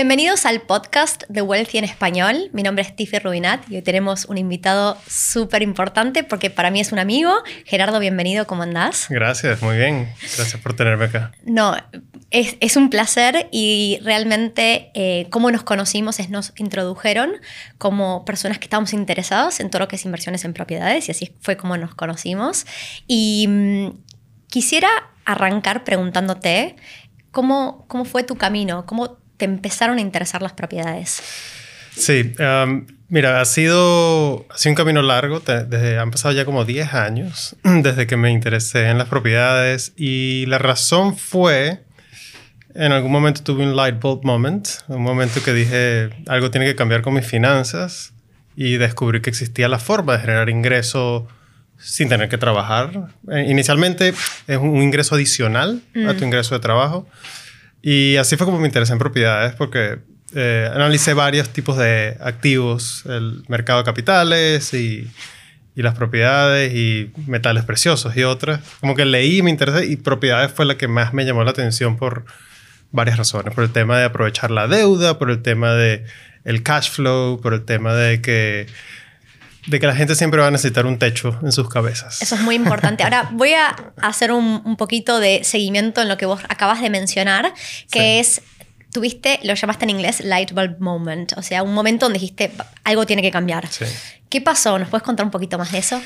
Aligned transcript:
Bienvenidos 0.00 0.46
al 0.46 0.62
podcast 0.62 1.24
de 1.28 1.42
Wealthy 1.42 1.76
en 1.76 1.84
español. 1.84 2.48
Mi 2.54 2.62
nombre 2.62 2.82
es 2.82 2.96
Tiffy 2.96 3.18
Rubinat 3.18 3.70
y 3.70 3.76
hoy 3.76 3.82
tenemos 3.82 4.24
un 4.24 4.38
invitado 4.38 4.96
súper 5.06 5.60
importante 5.60 6.24
porque 6.24 6.48
para 6.48 6.70
mí 6.70 6.80
es 6.80 6.90
un 6.90 6.98
amigo. 6.98 7.30
Gerardo, 7.66 8.00
bienvenido, 8.00 8.46
¿cómo 8.46 8.62
andás? 8.62 9.08
Gracias, 9.10 9.60
muy 9.60 9.76
bien. 9.76 10.10
Gracias 10.22 10.56
por 10.62 10.74
tenerme 10.74 11.04
acá. 11.04 11.32
No, 11.44 11.76
es, 12.30 12.56
es 12.60 12.76
un 12.76 12.88
placer 12.88 13.48
y 13.52 13.98
realmente 14.02 14.90
eh, 14.94 15.26
cómo 15.28 15.50
nos 15.50 15.64
conocimos 15.64 16.18
es 16.18 16.30
nos 16.30 16.54
introdujeron 16.56 17.32
como 17.76 18.24
personas 18.24 18.58
que 18.58 18.64
estábamos 18.64 18.94
interesados 18.94 19.60
en 19.60 19.68
todo 19.68 19.80
lo 19.80 19.88
que 19.88 19.96
es 19.96 20.04
inversiones 20.06 20.46
en 20.46 20.54
propiedades 20.54 21.08
y 21.08 21.10
así 21.10 21.34
fue 21.42 21.58
como 21.58 21.76
nos 21.76 21.94
conocimos. 21.94 22.64
Y 23.06 23.46
mm, 23.48 23.88
quisiera 24.48 24.88
arrancar 25.26 25.84
preguntándote 25.84 26.76
cómo, 27.30 27.84
cómo 27.86 28.06
fue 28.06 28.22
tu 28.22 28.36
camino, 28.36 28.86
cómo 28.86 29.19
te 29.40 29.46
empezaron 29.46 29.96
a 29.96 30.00
interesar 30.02 30.42
las 30.42 30.52
propiedades? 30.52 31.22
Sí, 31.96 32.32
um, 32.38 32.86
mira, 33.08 33.40
ha 33.40 33.44
sido, 33.46 34.46
ha 34.50 34.58
sido 34.58 34.72
un 34.72 34.76
camino 34.76 35.02
largo, 35.02 35.40
desde, 35.40 35.98
han 35.98 36.10
pasado 36.10 36.32
ya 36.34 36.44
como 36.44 36.64
10 36.64 36.94
años 36.94 37.56
desde 37.64 38.06
que 38.06 38.16
me 38.16 38.30
interesé 38.30 38.90
en 38.90 38.98
las 38.98 39.08
propiedades 39.08 39.94
y 39.96 40.44
la 40.46 40.58
razón 40.58 41.16
fue, 41.16 41.80
en 42.74 42.92
algún 42.92 43.10
momento 43.10 43.42
tuve 43.42 43.64
un 43.64 43.74
light 43.74 43.98
bulb 43.98 44.24
moment, 44.24 44.68
un 44.88 45.02
momento 45.02 45.42
que 45.42 45.54
dije, 45.54 46.10
algo 46.28 46.50
tiene 46.50 46.66
que 46.66 46.76
cambiar 46.76 47.00
con 47.00 47.14
mis 47.14 47.26
finanzas 47.26 48.12
y 48.54 48.76
descubrí 48.76 49.22
que 49.22 49.30
existía 49.30 49.68
la 49.68 49.78
forma 49.78 50.12
de 50.12 50.20
generar 50.20 50.50
ingreso 50.50 51.26
sin 51.78 52.10
tener 52.10 52.28
que 52.28 52.36
trabajar. 52.36 53.08
Eh, 53.30 53.46
inicialmente 53.48 54.12
es 54.46 54.58
un 54.58 54.82
ingreso 54.82 55.14
adicional 55.14 55.80
a 56.06 56.12
tu 56.12 56.20
mm. 56.20 56.24
ingreso 56.24 56.54
de 56.54 56.60
trabajo. 56.60 57.08
Y 57.82 58.16
así 58.16 58.36
fue 58.36 58.46
como 58.46 58.58
me 58.58 58.66
interesé 58.66 58.92
en 58.92 58.98
propiedades 58.98 59.54
porque 59.54 59.98
eh, 60.34 60.70
analicé 60.72 61.14
varios 61.14 61.48
tipos 61.48 61.76
de 61.76 62.16
activos, 62.20 63.04
el 63.06 63.42
mercado 63.48 63.80
de 63.80 63.84
capitales 63.84 64.74
y, 64.74 65.10
y, 65.74 65.82
las 65.82 65.94
propiedades 65.94 66.72
y 66.74 67.10
metales 67.26 67.64
preciosos 67.64 68.16
y 68.16 68.22
otras. 68.22 68.60
Como 68.80 68.94
que 68.94 69.04
leí 69.04 69.42
me 69.42 69.50
interesé 69.50 69.86
y 69.86 69.96
propiedades 69.96 70.52
fue 70.52 70.66
la 70.66 70.76
que 70.76 70.88
más 70.88 71.14
me 71.14 71.24
llamó 71.24 71.42
la 71.42 71.50
atención 71.50 71.96
por 71.96 72.24
varias 72.92 73.16
razones. 73.16 73.54
Por 73.54 73.64
el 73.64 73.72
tema 73.72 73.98
de 73.98 74.04
aprovechar 74.04 74.50
la 74.50 74.68
deuda, 74.68 75.18
por 75.18 75.30
el 75.30 75.42
tema 75.42 75.74
de 75.74 76.04
el 76.44 76.62
cash 76.62 76.90
flow, 76.90 77.40
por 77.40 77.54
el 77.54 77.64
tema 77.64 77.94
de 77.94 78.20
que 78.20 78.66
de 79.66 79.80
que 79.80 79.86
la 79.86 79.94
gente 79.94 80.14
siempre 80.14 80.40
va 80.40 80.48
a 80.48 80.50
necesitar 80.50 80.86
un 80.86 80.98
techo 80.98 81.38
en 81.42 81.52
sus 81.52 81.68
cabezas. 81.68 82.20
Eso 82.22 82.34
es 82.34 82.40
muy 82.40 82.54
importante. 82.54 83.02
Ahora 83.02 83.28
voy 83.32 83.52
a 83.52 83.76
hacer 84.00 84.32
un, 84.32 84.76
poquito 84.76 85.20
de 85.20 85.44
seguimiento 85.44 86.00
en 86.00 86.08
lo 86.08 86.16
que 86.16 86.26
vos 86.26 86.40
acabas 86.48 86.80
de 86.80 86.90
mencionar, 86.90 87.52
que 87.90 88.20
es, 88.20 88.42
tuviste, 88.92 89.40
lo 89.42 89.54
llamaste 89.54 89.84
en 89.84 89.90
inglés, 89.90 90.20
light 90.20 90.52
bulb 90.52 90.80
moment, 90.80 91.32
o 91.36 91.42
sea, 91.42 91.62
un 91.62 91.74
momento 91.74 92.06
donde 92.06 92.18
dijiste, 92.18 92.50
algo 92.84 93.06
tiene 93.06 93.22
que 93.22 93.30
cambiar. 93.30 93.68
¿Qué 94.28 94.40
pasó? 94.40 94.78
¿Nos 94.78 94.88
puedes 94.88 95.02
contar 95.02 95.26
un 95.26 95.32
poquito 95.32 95.58
más 95.58 95.72
de 95.72 95.78
eso? 95.78 96.00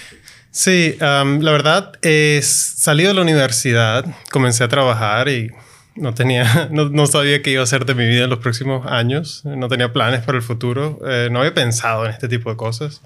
Sí, 0.50 0.97
um, 1.00 1.41
la 1.41 1.50
verdad 1.50 1.92
es, 2.02 2.47
salí 2.47 3.05
de 3.05 3.12
la 3.12 3.22
universidad, 3.22 4.05
comencé 4.30 4.64
a 4.64 4.69
trabajar 4.69 5.28
y 5.28 5.50
no 5.97 6.14
tenía, 6.14 6.69
no, 6.70 7.06
sabía 7.06 7.42
qué 7.42 7.50
iba 7.50 7.60
a 7.60 7.64
hacer 7.64 7.84
de 7.86 7.94
mi 7.94 8.06
vida 8.06 8.25
en 8.25 8.30
los 8.30 8.38
próximos 8.38 8.86
años, 8.86 9.42
no 9.44 9.69
tenía 9.69 9.92
planes 9.92 10.22
para 10.22 10.38
el 10.38 10.42
futuro, 10.42 11.00
eh, 11.06 11.28
no 11.30 11.41
había 11.41 11.55
pensado 11.55 12.05
en 12.06 12.12
este 12.12 12.28
tipo 12.28 12.50
de 12.50 12.56
cosas. 12.56 13.02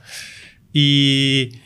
Y 0.72 1.60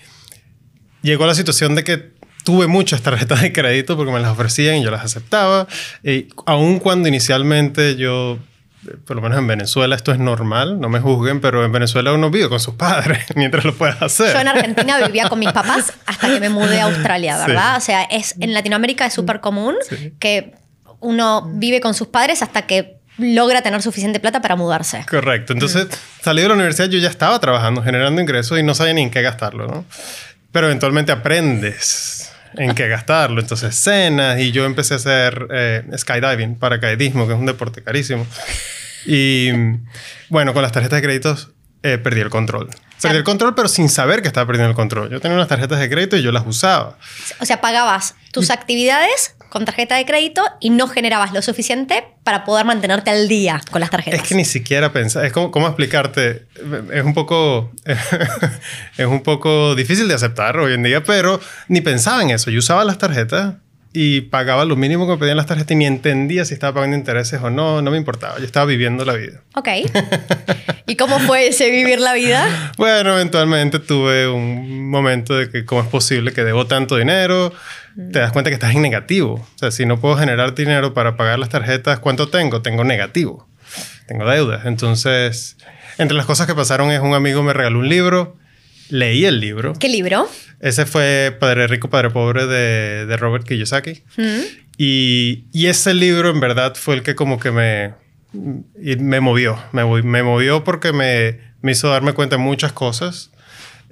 llegó 1.03 1.27
la 1.27 1.35
situación 1.35 1.75
de 1.75 1.85
que 1.85 2.13
tuve 2.45 2.67
muchas 2.67 3.03
tarjetas 3.03 3.43
de 3.43 3.53
crédito 3.53 3.97
porque 3.97 4.13
me 4.13 4.21
las 4.21 4.31
ofrecían 4.31 4.77
y 4.77 4.83
yo 4.83 4.91
las 4.91 5.05
aceptaba. 5.05 5.67
Y 6.03 6.29
aun 6.47 6.79
cuando 6.79 7.09
inicialmente 7.09 7.97
yo, 7.97 8.39
por 9.07 9.17
lo 9.17 9.23
menos 9.23 9.39
en 9.39 9.47
Venezuela 9.47 9.95
esto 9.95 10.13
es 10.13 10.19
normal, 10.19 10.81
no 10.81 10.89
me 10.89 11.01
juzguen, 11.01 11.41
pero 11.41 11.65
en 11.65 11.73
Venezuela 11.73 12.13
uno 12.13 12.31
vive 12.31 12.49
con 12.49 12.61
sus 12.61 12.75
padres 12.75 13.25
mientras 13.37 13.65
lo 13.65 13.75
puede 13.75 13.95
hacer. 14.01 14.33
Yo 14.33 14.41
en 14.41 14.49
Argentina 14.49 14.99
vivía 15.07 15.29
con 15.29 15.39
mis 15.39 15.53
papás 15.53 15.93
hasta 16.07 16.29
que 16.29 16.41
me 16.41 16.49
mudé 16.49 16.81
a 16.81 16.85
Australia, 16.85 17.39
¿verdad? 17.47 17.77
O 17.77 17.81
sea, 17.81 18.03
es, 18.05 18.35
en 18.41 18.53
Latinoamérica 18.53 19.07
es 19.07 19.15
súper 19.15 19.41
común 19.41 19.77
que 20.19 20.55
uno 21.01 21.51
vive 21.55 21.81
con 21.81 21.95
sus 21.95 22.09
padres 22.09 22.43
hasta 22.43 22.63
que 22.63 23.02
logra 23.19 23.63
tener 23.63 23.83
suficiente 23.83 24.21
plata 24.21 24.41
para 24.41 24.57
mudarse. 24.57 25.05
Correcto. 25.09 25.53
Entonces, 25.53 25.87
mm. 25.87 26.23
salí 26.23 26.43
de 26.43 26.49
la 26.49 26.55
universidad, 26.55 26.89
yo 26.89 26.99
ya 26.99 27.09
estaba 27.09 27.39
trabajando, 27.41 27.83
generando 27.83 28.21
ingresos 28.21 28.59
y 28.59 28.63
no 28.63 28.75
sabía 28.75 28.95
ni 28.95 29.03
en 29.03 29.11
qué 29.11 29.23
gastarlo, 29.23 29.67
¿no? 29.67 29.85
Pero 30.51 30.67
eventualmente 30.67 31.13
aprendes 31.13 32.33
en 32.57 32.75
qué 32.75 32.89
gastarlo. 32.89 33.41
Entonces, 33.41 33.75
cenas 33.75 34.39
y 34.39 34.53
yo 34.53 34.65
empecé 34.65 34.95
a 34.95 34.97
hacer 34.99 35.49
eh, 35.51 35.83
skydiving, 35.97 36.57
paracaidismo, 36.57 37.27
que 37.27 37.33
es 37.33 37.39
un 37.39 37.47
deporte 37.47 37.83
carísimo. 37.83 38.27
Y 39.07 39.51
bueno, 40.29 40.53
con 40.53 40.63
las 40.63 40.73
tarjetas 40.73 40.99
de 40.99 41.03
créditos 41.03 41.51
eh, 41.83 41.99
perdí 41.99 42.21
el 42.21 42.31
control. 42.31 42.71
Perdí 43.01 43.17
el 43.17 43.25
control, 43.25 43.55
pero 43.55 43.69
sin 43.69 43.89
saber 43.89 44.23
que 44.23 44.29
estaba 44.29 44.47
perdiendo 44.47 44.71
el 44.71 44.77
control. 44.77 45.11
Yo 45.11 45.21
tenía 45.21 45.37
unas 45.37 45.49
tarjetas 45.49 45.81
de 45.81 45.91
crédito 45.91 46.17
y 46.17 46.23
yo 46.23 46.31
las 46.31 46.47
usaba. 46.47 46.97
O 47.41 47.47
sea, 47.47 47.61
pagabas 47.61 48.15
tus 48.31 48.51
actividades 48.51 49.35
con 49.53 49.67
tarjeta 49.67 49.97
de 49.97 50.07
crédito 50.07 50.43
y 50.61 50.71
no 50.71 50.89
generabas 50.89 51.35
lo 51.35 51.43
suficiente 51.43 52.05
para 52.25 52.43
poder 52.43 52.65
mantenerte 52.65 53.11
al 53.11 53.29
día 53.29 53.61
con 53.71 53.83
las 53.83 53.91
tarjetas. 53.91 54.23
Es 54.23 54.27
que 54.27 54.35
ni 54.35 54.47
siquiera 54.47 54.95
pensaba, 54.95 55.27
es 55.27 55.33
como, 55.33 55.51
¿cómo 55.51 55.67
explicarte? 55.67 56.47
Es 56.91 57.05
un 57.05 57.13
poco, 57.13 57.71
es 58.97 59.07
un 59.07 59.23
poco 59.23 59.75
difícil 59.75 60.09
de 60.09 60.15
aceptar 60.15 60.57
hoy 60.57 60.73
en 60.73 60.83
día, 60.83 61.05
pero 61.05 61.39
ni 61.69 61.83
pensaba 61.83 62.23
en 62.23 62.31
eso. 62.31 62.51
Yo 62.51 62.61
usaba 62.61 62.83
las 62.83 62.97
tarjetas 62.97 63.57
y 63.93 64.23
pagaba 64.23 64.65
lo 64.65 64.75
mínimo 64.75 65.05
que 65.05 65.13
me 65.13 65.19
pedían 65.19 65.37
las 65.37 65.45
tarjetas 65.45 65.73
y 65.73 65.77
ni 65.77 65.85
entendía 65.85 66.47
si 66.47 66.55
estaba 66.55 66.73
pagando 66.73 66.97
intereses 66.97 67.39
o 67.43 67.51
no, 67.51 67.83
no 67.83 67.91
me 67.91 67.99
importaba, 67.99 68.39
yo 68.39 68.47
estaba 68.47 68.65
viviendo 68.65 69.05
la 69.05 69.13
vida. 69.13 69.43
Ok. 69.55 69.69
¿Y 70.87 70.97
cómo 70.97 71.19
fue 71.21 71.49
ese 71.49 71.71
vivir 71.71 72.01
la 72.01 72.15
vida? 72.15 72.73
bueno, 72.79 73.13
eventualmente 73.13 73.81
tuve 73.81 74.29
un 74.29 74.89
momento 74.89 75.37
de 75.37 75.51
que 75.51 75.67
cómo 75.67 75.83
es 75.83 75.89
posible 75.89 76.33
que 76.33 76.43
debo 76.43 76.67
tanto 76.67 76.97
dinero, 76.97 77.53
te 77.95 78.19
das 78.19 78.33
cuenta 78.33 78.51
que 78.51 78.55
estás 78.55 78.75
en 78.75 78.83
negativo, 78.83 79.35
o 79.35 79.59
sea, 79.59 79.71
si 79.71 79.87
no 79.87 80.01
puedo 80.01 80.17
generar 80.17 80.55
dinero 80.55 80.95
para 80.95 81.17
pagar 81.17 81.39
las 81.39 81.49
tarjetas, 81.49 81.99
¿cuánto 81.99 82.29
tengo? 82.29 82.63
Tengo 82.63 82.85
negativo, 82.85 83.49
tengo 84.07 84.29
deudas. 84.29 84.67
Entonces, 84.67 85.57
entre 85.99 86.17
las 86.17 86.27
cosas 86.27 86.47
que 86.47 86.55
pasaron 86.55 86.91
es 86.91 87.01
un 87.01 87.15
amigo 87.15 87.43
me 87.43 87.53
regaló 87.53 87.81
un 87.81 87.89
libro, 87.89 88.37
leí 88.89 89.25
el 89.25 89.41
libro. 89.41 89.75
¿Qué 89.75 89.89
libro? 89.89 90.29
Ese 90.61 90.87
fue 90.87 91.37
Padre 91.39 91.67
Rico, 91.67 91.91
Padre 91.91 92.11
Pobre 92.11 92.47
de, 92.47 93.07
de 93.07 93.17
Robert 93.17 93.45
Kiyosaki. 93.45 94.03
Mm. 94.17 94.41
Y, 94.79 95.45
y, 95.53 95.67
ese 95.67 95.93
libro 95.93 96.31
en 96.31 96.41
verdad 96.41 96.75
fue 96.77 96.95
el 96.95 97.03
que 97.03 97.15
como 97.15 97.39
que 97.39 97.51
me, 97.51 97.95
me 98.33 99.21
movió. 99.21 99.59
Me, 99.73 99.85
me 100.03 100.23
movió 100.23 100.65
porque 100.65 100.93
me, 100.93 101.39
me, 101.61 101.73
hizo 101.73 101.91
darme 101.91 102.15
cuenta 102.15 102.37
de 102.37 102.43
muchas 102.43 102.73
cosas. 102.73 103.31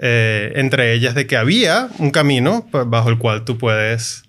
Eh, 0.02 0.52
entre 0.56 0.94
ellas 0.94 1.14
de 1.14 1.26
que 1.26 1.36
había 1.36 1.90
un 1.98 2.10
camino 2.10 2.66
pues, 2.70 2.88
bajo 2.88 3.10
el 3.10 3.18
cual 3.18 3.44
tú 3.44 3.58
puedes 3.58 4.22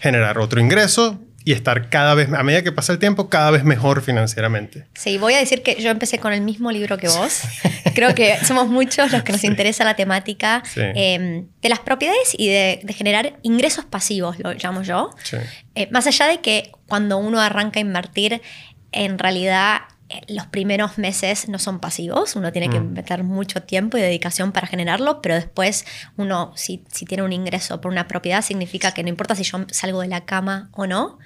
generar 0.00 0.38
otro 0.38 0.60
ingreso 0.60 1.20
y 1.44 1.52
estar 1.52 1.88
cada 1.90 2.14
vez, 2.14 2.32
a 2.32 2.42
medida 2.42 2.62
que 2.62 2.72
pasa 2.72 2.92
el 2.92 2.98
tiempo, 2.98 3.28
cada 3.28 3.50
vez 3.50 3.64
mejor 3.64 4.02
financieramente. 4.02 4.86
Sí, 4.94 5.18
voy 5.18 5.34
a 5.34 5.38
decir 5.38 5.62
que 5.62 5.80
yo 5.80 5.90
empecé 5.90 6.18
con 6.18 6.32
el 6.32 6.40
mismo 6.40 6.72
libro 6.72 6.96
que 6.96 7.06
vos. 7.08 7.42
Creo 7.94 8.14
que 8.14 8.38
somos 8.44 8.68
muchos 8.68 9.12
los 9.12 9.22
que 9.22 9.32
nos 9.32 9.44
interesa 9.44 9.84
la 9.84 9.94
temática 9.94 10.62
em, 10.74 11.46
de 11.60 11.68
las 11.68 11.80
propiedades 11.80 12.34
y 12.36 12.48
de, 12.48 12.80
generar 12.96 13.38
ingresos 13.42 13.84
pasivos, 13.84 14.38
lo 14.40 14.54
llamo 14.54 14.82
yo. 14.82 15.14
Eh, 15.74 15.88
más 15.92 16.06
allá 16.06 16.26
de 16.26 16.40
que 16.40 16.72
cuando 16.88 17.18
uno 17.18 17.40
arranca 17.40 17.78
a 17.78 17.82
invertir, 17.82 18.40
en 18.90 19.18
realidad 19.18 19.82
los 20.28 20.46
primeros 20.46 20.98
meses 20.98 21.48
no 21.48 21.58
son 21.58 21.80
pasivos, 21.80 22.36
uno 22.36 22.52
tiene 22.52 22.68
que 22.68 22.80
mm. 22.80 22.92
meter 22.92 23.24
mucho 23.24 23.62
tiempo 23.62 23.96
y 23.96 24.00
dedicación 24.00 24.52
para 24.52 24.66
generarlo, 24.66 25.22
pero 25.22 25.34
después 25.34 25.86
uno, 26.16 26.52
si, 26.56 26.84
si, 26.92 27.06
tiene 27.06 27.22
un 27.22 27.32
ingreso 27.32 27.80
por 27.80 27.90
una 27.90 28.06
propiedad, 28.06 28.42
significa 28.42 28.92
que 28.92 29.02
no 29.02 29.08
importa 29.08 29.34
si 29.34 29.44
yo 29.44 29.64
salgo 29.70 30.02
de 30.02 30.08
la 30.08 30.24
cama 30.24 30.68
o 30.72 30.86
no, 30.86 31.18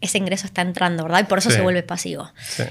ese 0.00 0.18
ingreso 0.18 0.46
está 0.46 0.62
entrando, 0.62 1.04
¿verdad? 1.04 1.20
Y 1.20 1.24
por 1.24 1.38
eso 1.38 1.50
se 1.50 1.62
vuelve 1.62 1.82
pasivo. 1.82 2.30
Sí. 2.46 2.64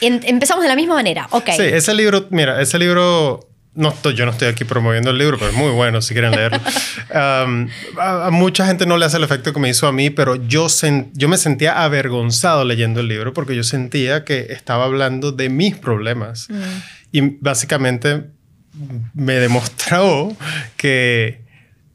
empezamos 0.00 0.62
de 0.62 0.68
la 0.68 0.74
misma 0.74 0.94
manera, 0.94 1.28
ok. 1.30 1.50
Sí, 1.56 1.62
ese 1.62 1.94
libro, 1.94 2.26
mira, 2.30 2.60
ese 2.60 2.78
libro 2.78 3.49
no 3.74 3.94
yo 4.02 4.24
no 4.24 4.32
estoy 4.32 4.48
aquí 4.48 4.64
promoviendo 4.64 5.10
el 5.10 5.18
libro, 5.18 5.38
pero 5.38 5.50
es 5.50 5.56
muy 5.56 5.70
bueno 5.70 6.02
si 6.02 6.12
quieren 6.14 6.32
leerlo. 6.32 6.60
a, 7.14 8.28
mucha 8.30 8.66
gente 8.66 8.86
no 8.86 8.96
le 8.98 9.06
hace 9.06 9.16
el 9.16 9.24
efecto 9.24 9.52
que 9.52 9.60
me 9.60 9.68
hizo 9.68 9.86
a 9.86 9.92
mí, 9.92 10.10
pero 10.10 10.36
yo, 10.36 10.66
yo 11.12 11.28
me 11.28 11.36
sentía 11.36 11.82
avergonzado 11.84 12.64
leyendo 12.64 13.00
el 13.00 13.08
libro 13.08 13.32
porque 13.32 13.54
yo 13.54 13.62
sentía 13.62 14.24
que 14.24 14.46
estaba 14.50 14.84
hablando 14.84 15.32
de 15.32 15.48
mis 15.48 15.76
problemas. 15.76 16.48
Mm. 16.50 16.62
Y 17.12 17.20
básicamente 17.40 18.24
me 19.14 19.34
demostró 19.34 20.36
que 20.76 21.42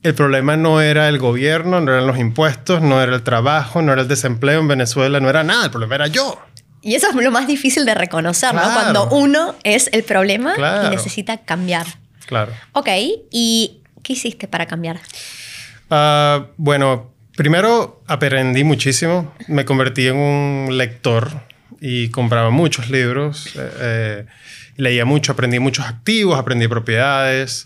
el 0.04 0.14
problema 0.14 0.56
no 0.56 0.82
era 0.82 1.10
el 1.10 1.18
gobierno, 1.18 1.82
no 1.82 1.92
eran 1.92 2.06
los 2.06 2.20
impuestos, 2.20 2.82
no 2.82 3.02
era 3.02 3.16
el 3.16 3.24
trabajo, 3.24 3.82
no 3.82 3.92
era 3.92 4.04
el 4.04 4.08
desempleo 4.08 4.60
en 4.60 4.68
Venezuela, 4.68 5.20
no 5.20 5.30
era 5.30 5.44
nada, 5.44 5.66
el 5.66 5.72
problema 5.72 5.96
era 5.96 6.08
yo. 6.08 6.40
Y 6.86 6.94
eso 6.94 7.10
es 7.10 7.16
lo 7.16 7.32
más 7.32 7.48
difícil 7.48 7.84
de 7.84 7.96
reconocer, 7.96 8.54
¿no? 8.54 8.62
Cuando 8.62 9.10
uno 9.10 9.56
es 9.64 9.90
el 9.92 10.04
problema 10.04 10.54
y 10.86 10.90
necesita 10.92 11.38
cambiar. 11.38 11.88
Claro. 12.28 12.54
Ok, 12.74 12.90
¿y 13.32 13.82
qué 14.04 14.14
hiciste 14.14 14.48
para 14.48 14.68
cambiar? 14.68 15.00
Ah, 15.90 16.46
bueno, 16.58 17.12
primero 17.36 18.04
aprendí 18.06 18.64
muchísimo. 18.64 19.34
Me 19.48 19.66
convertí 19.66 20.06
en 20.06 20.16
un 20.16 20.78
lector 20.78 21.32
y 21.82 22.10
compraba 22.10 22.52
muchos 22.52 22.92
libros. 22.92 23.48
Eh, 23.56 23.72
eh, 23.80 24.26
leía 24.78 25.06
mucho, 25.06 25.32
aprendí 25.32 25.58
muchos 25.58 25.88
activos, 25.88 26.38
aprendí 26.38 26.68
propiedades. 26.68 27.66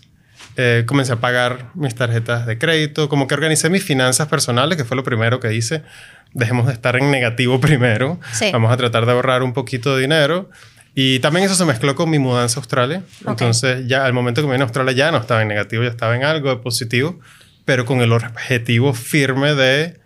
Eh, 0.56 0.84
comencé 0.86 1.12
a 1.12 1.16
pagar 1.16 1.70
mis 1.74 1.94
tarjetas 1.94 2.46
de 2.46 2.56
crédito, 2.56 3.10
como 3.10 3.26
que 3.26 3.34
organicé 3.34 3.68
mis 3.68 3.84
finanzas 3.84 4.28
personales, 4.28 4.78
que 4.78 4.84
fue 4.84 4.96
lo 4.96 5.04
primero 5.04 5.40
que 5.40 5.52
hice. 5.54 5.82
Dejemos 6.32 6.66
de 6.66 6.72
estar 6.72 6.96
en 6.96 7.10
negativo 7.10 7.60
primero. 7.60 8.20
Vamos 8.52 8.72
a 8.72 8.76
tratar 8.76 9.06
de 9.06 9.12
ahorrar 9.12 9.42
un 9.42 9.52
poquito 9.52 9.96
de 9.96 10.02
dinero. 10.02 10.50
Y 10.94 11.20
también 11.20 11.46
eso 11.46 11.54
se 11.54 11.64
mezcló 11.64 11.94
con 11.94 12.10
mi 12.10 12.18
mudanza 12.18 12.58
a 12.58 12.60
Australia. 12.60 13.02
Entonces, 13.26 13.86
ya 13.86 14.04
al 14.04 14.12
momento 14.12 14.40
que 14.42 14.48
me 14.48 14.54
vine 14.54 14.64
a 14.64 14.66
Australia 14.66 14.92
ya 14.92 15.12
no 15.12 15.18
estaba 15.18 15.42
en 15.42 15.48
negativo, 15.48 15.82
ya 15.82 15.88
estaba 15.88 16.16
en 16.16 16.24
algo 16.24 16.50
de 16.50 16.56
positivo, 16.56 17.20
pero 17.64 17.84
con 17.84 18.00
el 18.00 18.12
objetivo 18.12 18.92
firme 18.92 19.54
de, 19.54 20.00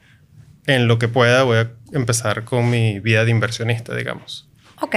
en 0.67 0.87
lo 0.87 0.99
que 0.99 1.09
pueda, 1.09 1.43
voy 1.43 1.59
a 1.59 1.71
empezar 1.93 2.45
con 2.45 2.69
mi 2.69 3.01
vida 3.01 3.25
de 3.25 3.31
inversionista, 3.31 3.95
digamos. 3.95 4.47
Ok. 4.81 4.97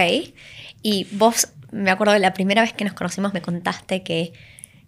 Y 0.81 1.07
vos, 1.11 1.49
me 1.71 1.89
acuerdo 1.89 2.13
de 2.13 2.19
la 2.19 2.33
primera 2.33 2.61
vez 2.61 2.73
que 2.73 2.83
nos 2.83 2.93
conocimos, 2.93 3.33
me 3.33 3.41
contaste 3.41 4.03
que 4.03 4.33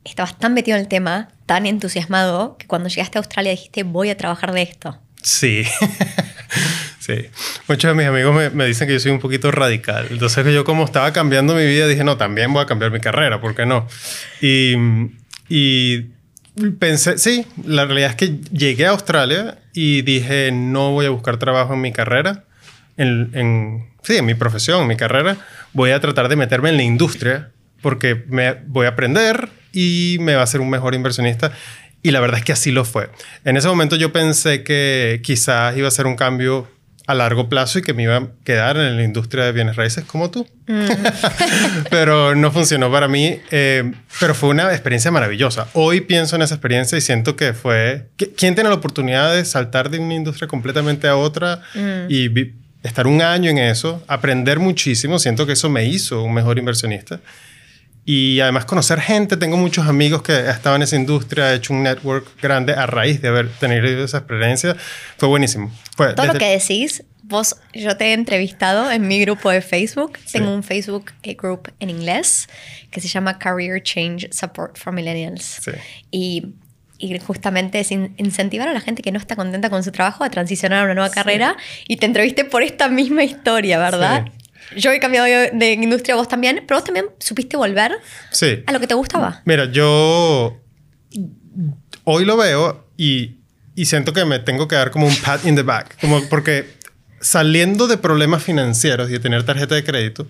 estabas 0.04 0.38
tan 0.38 0.54
metido 0.54 0.78
en 0.78 0.84
el 0.84 0.88
tema, 0.90 1.30
tan 1.46 1.66
entusiasmado, 1.66 2.58
que 2.58 2.68
cuando 2.68 2.90
llegaste 2.90 3.18
a 3.18 3.22
Australia 3.22 3.52
dijiste, 3.52 3.84
voy 3.84 4.10
a 4.10 4.18
trabajar 4.18 4.52
de 4.52 4.64
esto. 4.64 5.00
Sí. 5.22 5.64
sí. 7.00 7.30
Muchos 7.68 7.90
de 7.90 7.96
mis 7.96 8.08
amigos 8.08 8.54
me, 8.54 8.66
dicen 8.66 8.88
que 8.88 8.94
yo 8.94 9.00
soy 9.00 9.12
un 9.12 9.20
poquito 9.20 9.52
radical. 9.52 10.08
Entonces 10.10 10.46
yo 10.54 10.64
como 10.64 10.86
estaba 10.86 11.12
cambiando 11.14 11.56
mi 11.56 11.66
vida, 11.66 11.88
dije, 11.88 12.04
no, 12.04 12.18
también 12.18 12.52
voy 12.54 12.64
a 12.64 12.66
cambiar 12.66 12.92
mi 12.92 13.00
carrera, 13.00 13.42
¿por 13.42 13.56
qué 13.56 13.66
no? 13.66 13.88
Y, 14.42 14.76
y 15.50 16.10
pensé, 16.80 17.18
sí, 17.18 17.46
la 17.66 17.86
realidad 17.86 18.12
es 18.12 18.16
que 18.16 18.40
llegué 18.52 18.86
a 18.86 18.92
Australia 18.92 19.60
y 19.74 20.02
dije, 20.02 20.52
no 20.52 20.92
voy 20.92 21.06
a 21.06 21.10
buscar 21.10 21.38
trabajo 21.38 21.74
en 21.74 21.82
mi 21.82 21.92
carrera, 21.92 22.44
en, 22.98 23.32
en, 23.34 23.90
sí, 24.04 24.18
en 24.18 24.26
mi 24.26 24.34
profesión, 24.34 24.82
en 24.82 24.88
mi 24.88 24.98
carrera, 24.98 25.38
voy 25.74 25.92
a 25.92 26.00
tratar 26.00 26.28
de 26.28 26.36
meterme 26.36 26.70
en 26.70 26.78
la 26.78 26.84
industria 26.84 27.52
porque 27.82 28.24
me 28.28 28.56
voy 28.68 28.86
a 28.86 28.90
aprender 28.90 29.50
y 29.72 30.18
me 30.20 30.36
va 30.36 30.44
a 30.44 30.48
ser 30.48 30.62
un 30.62 30.70
mejor 30.70 30.96
inversionista. 30.96 31.52
Y 32.02 32.12
la 32.12 32.20
verdad 32.20 32.40
es 32.40 32.46
que 32.46 32.54
así 32.54 32.72
lo 32.72 32.86
fue. 32.86 33.10
En 33.44 33.58
ese 33.58 33.68
momento 33.68 33.96
yo 33.96 34.12
pensé 34.12 34.64
que 34.64 35.20
quizás 35.24 35.76
iba 35.78 35.88
a 35.88 35.92
ser 35.92 36.08
un 36.08 36.16
cambio 36.16 36.68
a 37.10 37.16
largo 37.16 37.50
plazo 37.50 37.80
y 37.80 37.82
que 37.82 37.96
me 37.96 38.04
iba 38.04 38.18
a 38.18 38.28
quedar 38.44 38.78
en 38.78 38.96
la 38.96 39.04
industria 39.04 39.44
de 39.44 39.52
bienes 39.52 39.76
raíces 39.76 40.06
como 40.06 40.30
tú. 40.30 40.48
Mm. 40.68 40.86
pero 41.90 42.36
no 42.36 42.52
funcionó 42.52 42.92
para 42.92 43.08
mí, 43.08 43.40
eh, 43.50 43.92
pero 44.20 44.36
fue 44.36 44.50
una 44.50 44.72
experiencia 44.72 45.10
maravillosa. 45.10 45.68
Hoy 45.74 46.02
pienso 46.02 46.36
en 46.36 46.44
esa 46.44 46.54
experiencia 46.54 47.00
y 47.00 47.02
siento 47.02 47.36
que 47.36 47.54
fue... 47.54 48.10
¿Quién 48.16 48.54
tiene 48.54 48.70
la 48.70 48.76
oportunidad 48.76 49.34
de 49.34 49.44
saltar 49.44 49.90
de 49.90 49.98
una 49.98 50.14
industria 50.14 50.48
completamente 50.48 51.08
a 51.08 51.16
otra 51.16 51.64
mm. 51.74 52.06
y 52.10 52.54
estar 52.84 53.08
un 53.08 53.24
año 53.24 53.50
en 53.50 53.58
eso, 53.58 54.04
aprender 54.08 54.60
muchísimo? 54.60 55.18
Siento 55.18 55.48
que 55.48 55.54
eso 55.54 55.68
me 55.68 55.86
hizo 55.86 56.22
un 56.22 56.36
mejor 56.36 56.60
inversionista. 56.60 57.20
Y 58.12 58.40
además 58.40 58.66
conocer 58.66 59.00
gente, 59.02 59.38
tengo 59.38 59.56
muchos 59.56 59.88
amigos 59.88 60.24
que 60.24 60.50
estaban 60.50 60.82
en 60.82 60.86
esa 60.86 60.96
industria, 60.96 61.54
he 61.54 61.58
hecho 61.58 61.76
un 61.76 61.84
network 61.84 62.42
grande 62.42 62.74
a 62.74 62.88
raíz 62.88 63.22
de 63.22 63.28
haber 63.28 63.50
tenido 63.50 64.04
esa 64.04 64.18
experiencia. 64.18 64.76
Fue 65.20 65.30
buenísimo. 65.30 65.72
Todo 65.96 66.26
lo 66.26 66.34
que 66.34 66.58
decís, 66.58 67.04
vos, 67.22 67.58
yo 67.72 67.96
te 67.98 68.06
he 68.06 68.14
entrevistado 68.14 68.90
en 68.90 69.08
mi 69.08 69.22
grupo 69.22 69.52
de 69.52 69.62
Facebook. 69.62 70.18
Tengo 70.32 70.52
un 70.52 70.64
Facebook 70.64 71.12
eh, 71.22 71.36
group 71.36 71.72
en 71.80 71.92
inglés 71.92 72.50
que 72.90 73.00
se 73.00 73.08
llama 73.08 73.38
Career 73.38 73.84
Change 73.84 74.30
Support 74.32 74.80
for 74.80 74.92
Millennials. 74.92 75.62
Y 76.10 76.56
y 77.02 77.18
justamente 77.20 77.80
es 77.80 77.92
incentivar 77.92 78.68
a 78.68 78.74
la 78.74 78.82
gente 78.82 79.02
que 79.02 79.12
no 79.12 79.20
está 79.20 79.38
contenta 79.38 79.70
con 79.70 79.84
su 79.84 79.92
trabajo 79.92 80.26
a 80.26 80.30
transicionar 80.30 80.82
a 80.82 80.84
una 80.84 80.96
nueva 80.96 81.10
carrera. 81.10 81.56
Y 81.88 81.96
te 81.96 82.06
entrevisté 82.06 82.44
por 82.44 82.62
esta 82.62 82.90
misma 82.90 83.24
historia, 83.24 83.80
¿verdad? 83.80 84.26
Yo 84.76 84.92
he 84.92 85.00
cambiado 85.00 85.26
de 85.26 85.74
industria, 85.74 86.16
vos 86.16 86.28
también, 86.28 86.64
pero 86.68 86.80
vos 86.80 86.84
también 86.84 87.08
supiste 87.20 87.58
volver 87.58 87.94
sí. 88.32 88.64
a 88.66 88.72
lo 88.72 88.80
que 88.80 88.88
te 88.88 88.94
gustaba. 88.94 89.42
Mira, 89.46 89.66
yo 89.72 90.62
hoy 92.04 92.26
lo 92.26 92.38
veo 92.38 92.88
y, 92.98 93.38
y 93.76 93.86
siento 93.86 94.14
que 94.14 94.26
me 94.26 94.40
tengo 94.40 94.68
que 94.68 94.76
dar 94.76 94.92
como 94.92 95.08
un 95.08 95.16
pat 95.16 95.46
in 95.46 95.56
the 95.56 95.64
back, 95.64 96.00
como 96.00 96.24
porque 96.30 96.78
saliendo 97.22 97.88
de 97.88 97.98
problemas 97.98 98.44
financieros 98.44 99.10
y 99.10 99.14
de 99.14 99.20
tener 99.20 99.44
tarjeta 99.44 99.76
de 99.76 99.84
crédito, 99.84 100.28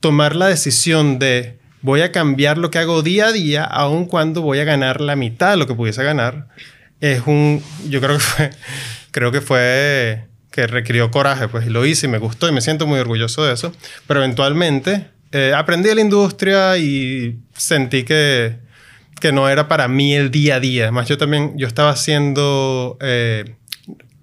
tomar 0.00 0.36
la 0.36 0.48
decisión 0.48 1.18
de 1.18 1.58
voy 1.80 2.00
a 2.00 2.12
cambiar 2.12 2.58
lo 2.58 2.70
que 2.70 2.78
hago 2.78 3.02
día 3.02 3.26
a 3.26 3.32
día, 3.32 3.64
aun 3.64 4.06
cuando 4.06 4.42
voy 4.42 4.58
a 4.58 4.64
ganar 4.64 5.00
la 5.00 5.16
mitad 5.16 5.50
de 5.50 5.56
lo 5.56 5.66
que 5.66 5.74
pudiese 5.74 6.02
ganar, 6.02 6.48
es 7.00 7.22
un, 7.26 7.62
yo 7.88 8.00
creo 8.00 8.16
que 8.16 8.22
fue, 8.22 8.50
creo 9.10 9.32
que 9.32 9.40
fue 9.40 10.28
que 10.52 10.66
requirió 10.66 11.10
coraje, 11.10 11.48
pues 11.48 11.66
y 11.66 11.70
lo 11.70 11.84
hice 11.84 12.06
y 12.06 12.10
me 12.10 12.18
gustó 12.18 12.48
y 12.48 12.52
me 12.52 12.60
siento 12.60 12.86
muy 12.86 13.00
orgulloso 13.00 13.44
de 13.44 13.54
eso. 13.54 13.72
Pero 14.06 14.20
eventualmente 14.20 15.08
eh, 15.32 15.52
aprendí 15.56 15.88
de 15.88 15.94
la 15.96 16.02
industria 16.02 16.76
y 16.76 17.38
sentí 17.56 18.04
que, 18.04 18.58
que 19.20 19.32
no 19.32 19.48
era 19.48 19.66
para 19.66 19.88
mí 19.88 20.14
el 20.14 20.30
día 20.30 20.56
a 20.56 20.60
día. 20.60 20.84
Además, 20.84 21.08
yo 21.08 21.18
también, 21.18 21.56
yo 21.56 21.66
estaba 21.66 21.90
haciendo 21.90 22.98
eh, 23.00 23.56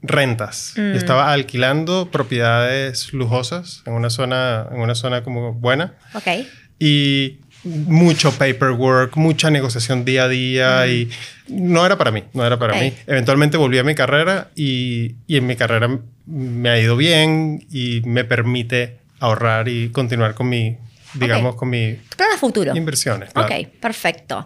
rentas. 0.03 0.73
Yo 0.75 0.83
mm. 0.83 0.95
estaba 0.95 1.33
alquilando 1.33 2.09
propiedades 2.11 3.11
lujosas 3.11 3.81
en 3.85 3.93
una 3.93 4.11
zona, 4.11 4.67
en 4.71 4.81
una 4.81 4.95
zona 4.95 5.23
como 5.23 5.53
buena. 5.53 5.95
Ok. 6.13 6.45
Y 6.77 7.39
mucho 7.63 8.31
paperwork, 8.31 9.15
mucha 9.17 9.50
negociación 9.50 10.06
día 10.06 10.23
a 10.23 10.27
día 10.27 10.88
y 10.88 11.09
no 11.47 11.85
era 11.85 11.97
para 11.97 12.11
mí, 12.11 12.23
no 12.33 12.45
era 12.45 12.57
para 12.57 12.79
mí. 12.79 12.94
Eventualmente 13.07 13.57
volví 13.57 13.77
a 13.77 13.83
mi 13.83 13.95
carrera 13.95 14.50
y, 14.56 15.15
y, 15.27 15.38
en 15.38 15.47
mi 15.47 15.56
carrera 15.56 15.89
me 16.25 16.69
ha 16.69 16.79
ido 16.79 16.95
bien 16.95 17.65
y 17.71 18.01
me 18.06 18.23
permite 18.23 19.00
ahorrar 19.19 19.67
y 19.67 19.89
continuar 19.89 20.35
con 20.35 20.50
mi, 20.50 20.77
digamos, 21.13 21.56
con 21.56 21.69
mi... 21.69 21.97
Plan 22.15 22.38
futuro. 22.39 22.75
Inversiones. 22.75 23.31
Ok, 23.35 23.67
perfecto. 23.79 24.45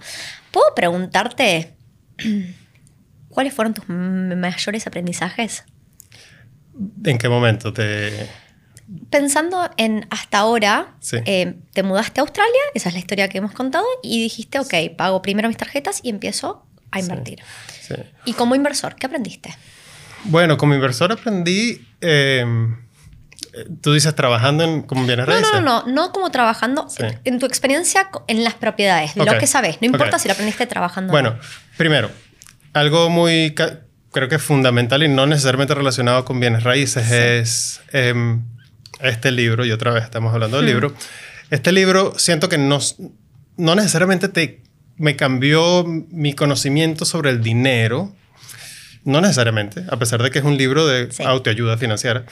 ¿Puedo 0.51 0.73
preguntarte 0.75 1.73
cuáles 3.29 3.53
fueron 3.53 3.73
tus 3.73 3.87
mayores 3.87 4.87
aprendizajes? 4.87 5.65
¿En 7.03 7.17
qué 7.17 7.29
momento 7.29 7.71
te...? 7.73 8.42
Pensando 9.09 9.69
en 9.77 10.07
hasta 10.09 10.39
ahora, 10.39 10.95
eh, 11.25 11.55
te 11.73 11.83
mudaste 11.83 12.19
a 12.19 12.23
Australia, 12.23 12.61
esa 12.73 12.89
es 12.89 12.95
la 12.95 12.99
historia 12.99 13.29
que 13.29 13.39
hemos 13.39 13.53
contado, 13.53 13.85
y 14.01 14.21
dijiste, 14.21 14.59
ok, 14.59 14.73
pago 14.97 15.21
primero 15.21 15.47
mis 15.47 15.57
tarjetas 15.57 15.99
y 16.03 16.09
empiezo 16.09 16.65
a 16.91 16.99
invertir. 16.99 17.41
Y 18.25 18.33
como 18.33 18.55
inversor, 18.55 18.95
¿qué 18.95 19.07
aprendiste? 19.07 19.55
Bueno, 20.25 20.57
como 20.57 20.73
inversor 20.73 21.11
aprendí, 21.11 21.85
em, 21.99 22.77
tú 23.81 23.93
dices 23.93 24.15
trabajando 24.15 24.63
en, 24.63 24.83
como 24.83 25.05
bienes 25.05 25.25
raíces. 25.25 25.51
No, 25.53 25.61
no, 25.61 25.83
no, 25.85 25.91
no 25.91 26.11
como 26.11 26.31
trabajando, 26.31 26.87
en 27.23 27.39
tu 27.39 27.45
experiencia 27.45 28.09
en 28.27 28.43
las 28.43 28.53
propiedades, 28.53 29.15
lo 29.15 29.25
que 29.37 29.47
sabes, 29.47 29.81
no 29.81 29.87
importa 29.87 30.19
si 30.19 30.27
lo 30.27 30.33
aprendiste 30.33 30.65
trabajando. 30.67 31.11
Bueno, 31.11 31.37
primero, 31.77 32.09
algo 32.73 33.09
muy, 33.09 33.53
creo 33.53 34.29
que 34.29 34.39
fundamental 34.39 35.03
y 35.03 35.07
no 35.07 35.25
necesariamente 35.25 35.73
relacionado 35.73 36.25
con 36.25 36.39
bienes 36.39 36.63
raíces 36.63 37.11
es 37.11 37.81
em, 37.91 38.43
este 38.99 39.31
libro, 39.31 39.65
y 39.65 39.71
otra 39.71 39.91
vez 39.91 40.03
estamos 40.03 40.33
hablando 40.33 40.57
del 40.57 40.65
libro, 40.65 40.93
este 41.49 41.71
libro 41.71 42.13
siento 42.17 42.49
que 42.49 42.57
no, 42.57 42.79
no 43.57 43.75
necesariamente 43.75 44.29
te, 44.29 44.61
me 44.97 45.15
cambió 45.15 45.85
mi 45.85 46.33
conocimiento 46.33 47.05
sobre 47.05 47.31
el 47.31 47.41
dinero, 47.41 48.15
no 49.03 49.21
necesariamente, 49.21 49.83
a 49.89 49.97
pesar 49.97 50.23
de 50.23 50.31
que 50.31 50.39
es 50.39 50.45
un 50.45 50.57
libro 50.57 50.87
de 50.87 51.09
autoayuda 51.25 51.77
financiera. 51.77 52.25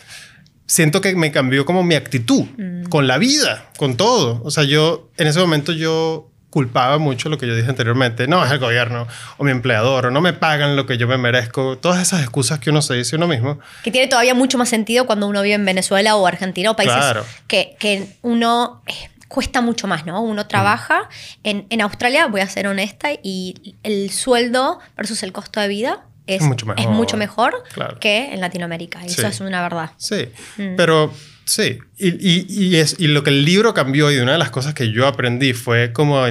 Siento 0.65 1.01
que 1.01 1.15
me 1.15 1.31
cambió 1.31 1.65
como 1.65 1.83
mi 1.83 1.95
actitud 1.95 2.45
mm. 2.57 2.83
con 2.83 3.05
la 3.05 3.17
vida, 3.17 3.69
con 3.77 3.97
todo. 3.97 4.41
O 4.43 4.51
sea, 4.51 4.63
yo 4.63 5.11
en 5.17 5.27
ese 5.27 5.39
momento 5.39 5.73
yo 5.73 6.30
culpaba 6.51 6.99
mucho 6.99 7.29
lo 7.29 7.39
que 7.39 7.47
yo 7.47 7.55
dije 7.55 7.69
anteriormente. 7.69 8.27
No, 8.27 8.45
es 8.45 8.51
el 8.51 8.59
gobierno 8.59 9.07
o 9.37 9.43
mi 9.43 9.51
empleador 9.51 10.07
o 10.07 10.11
no 10.11 10.21
me 10.21 10.33
pagan 10.33 10.75
lo 10.75 10.85
que 10.85 10.97
yo 10.97 11.07
me 11.07 11.17
merezco. 11.17 11.77
Todas 11.77 12.01
esas 12.01 12.21
excusas 12.21 12.59
que 12.59 12.69
uno 12.69 12.83
se 12.83 12.93
dice 12.93 13.15
uno 13.15 13.27
mismo. 13.27 13.59
Que 13.83 13.89
tiene 13.89 14.07
todavía 14.07 14.35
mucho 14.35 14.59
más 14.59 14.69
sentido 14.69 15.07
cuando 15.07 15.27
uno 15.27 15.41
vive 15.41 15.55
en 15.55 15.65
Venezuela 15.65 16.15
o 16.17 16.27
Argentina 16.27 16.69
o 16.69 16.75
países 16.75 17.23
que, 17.47 17.75
que 17.79 18.17
uno 18.21 18.83
eh, 18.85 18.93
cuesta 19.29 19.61
mucho 19.61 19.87
más, 19.87 20.05
¿no? 20.05 20.21
Uno 20.21 20.45
trabaja 20.45 21.07
en, 21.43 21.65
en, 21.69 21.81
Australia, 21.81 22.27
voy 22.27 22.41
a 22.41 22.47
ser 22.47 22.67
honesta, 22.67 23.11
y 23.23 23.75
el 23.83 24.11
sueldo 24.11 24.79
versus 24.97 25.23
el 25.23 25.31
costo 25.31 25.61
de 25.61 25.69
vida 25.69 26.03
es, 26.27 26.41
mucho 26.41 26.65
mejor, 26.65 26.83
es 26.83 26.89
mucho 26.89 27.17
mejor 27.17 27.63
que 28.01 28.33
en 28.33 28.41
Latinoamérica. 28.41 28.99
Y 29.03 29.07
eso 29.07 29.27
es 29.27 29.39
una 29.39 29.61
verdad. 29.61 29.91
Sí, 29.97 30.29
mm. 30.57 30.75
pero 30.75 31.13
Sí, 31.45 31.79
y, 31.97 32.75
es, 32.77 32.95
y 32.99 33.07
lo 33.07 33.23
que 33.23 33.31
el 33.31 33.43
libro 33.43 33.73
cambió 33.73 34.11
y 34.11 34.17
una 34.17 34.33
de 34.33 34.37
las 34.37 34.51
cosas 34.51 34.73
que 34.73 34.91
yo 34.91 35.07
aprendí 35.07 35.53
fue 35.53 35.91
como, 35.91 36.23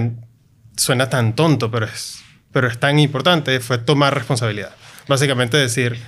suena 0.76 1.10
tan 1.10 1.34
tonto, 1.34 1.70
pero 1.70 1.86
es, 1.86 2.20
pero 2.52 2.68
es 2.68 2.78
tan 2.78 2.98
importante, 2.98 3.60
fue 3.60 3.78
tomar 3.78 4.14
responsabilidad. 4.14 4.74
Básicamente 5.08 5.56
decir, 5.56 5.98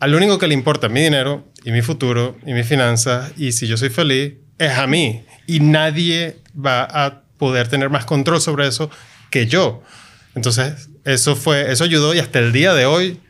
al 0.00 0.14
único 0.14 0.38
que 0.38 0.48
le 0.48 0.54
importa 0.54 0.88
mi 0.88 1.00
dinero 1.00 1.46
y 1.64 1.70
mi 1.70 1.82
futuro 1.82 2.36
y 2.44 2.52
mis 2.52 2.66
finanzas 2.66 3.32
y 3.36 3.52
si 3.52 3.66
yo 3.66 3.76
soy 3.76 3.90
feliz, 3.90 4.34
es 4.58 4.72
a 4.72 4.86
mí. 4.86 5.24
Y 5.46 5.60
nadie 5.60 6.38
va 6.54 6.82
a 6.82 7.22
poder 7.38 7.68
tener 7.68 7.90
más 7.90 8.04
control 8.04 8.40
sobre 8.40 8.66
eso 8.66 8.90
que 9.30 9.46
yo. 9.46 9.82
Entonces, 10.34 10.88
eso 11.04 11.36
fue, 11.36 11.70
eso 11.70 11.84
ayudó 11.84 12.14
y 12.14 12.18
hasta 12.18 12.38
el 12.38 12.52
día 12.52 12.74
de 12.74 12.86
hoy, 12.86 13.20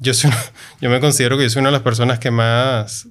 yo, 0.00 0.14
soy, 0.14 0.30
yo 0.80 0.90
me 0.90 1.00
considero 1.00 1.36
que 1.36 1.44
yo 1.44 1.50
soy 1.50 1.60
una 1.60 1.70
de 1.70 1.74
las 1.74 1.82
personas 1.82 2.18
que 2.18 2.30
más 2.30 3.08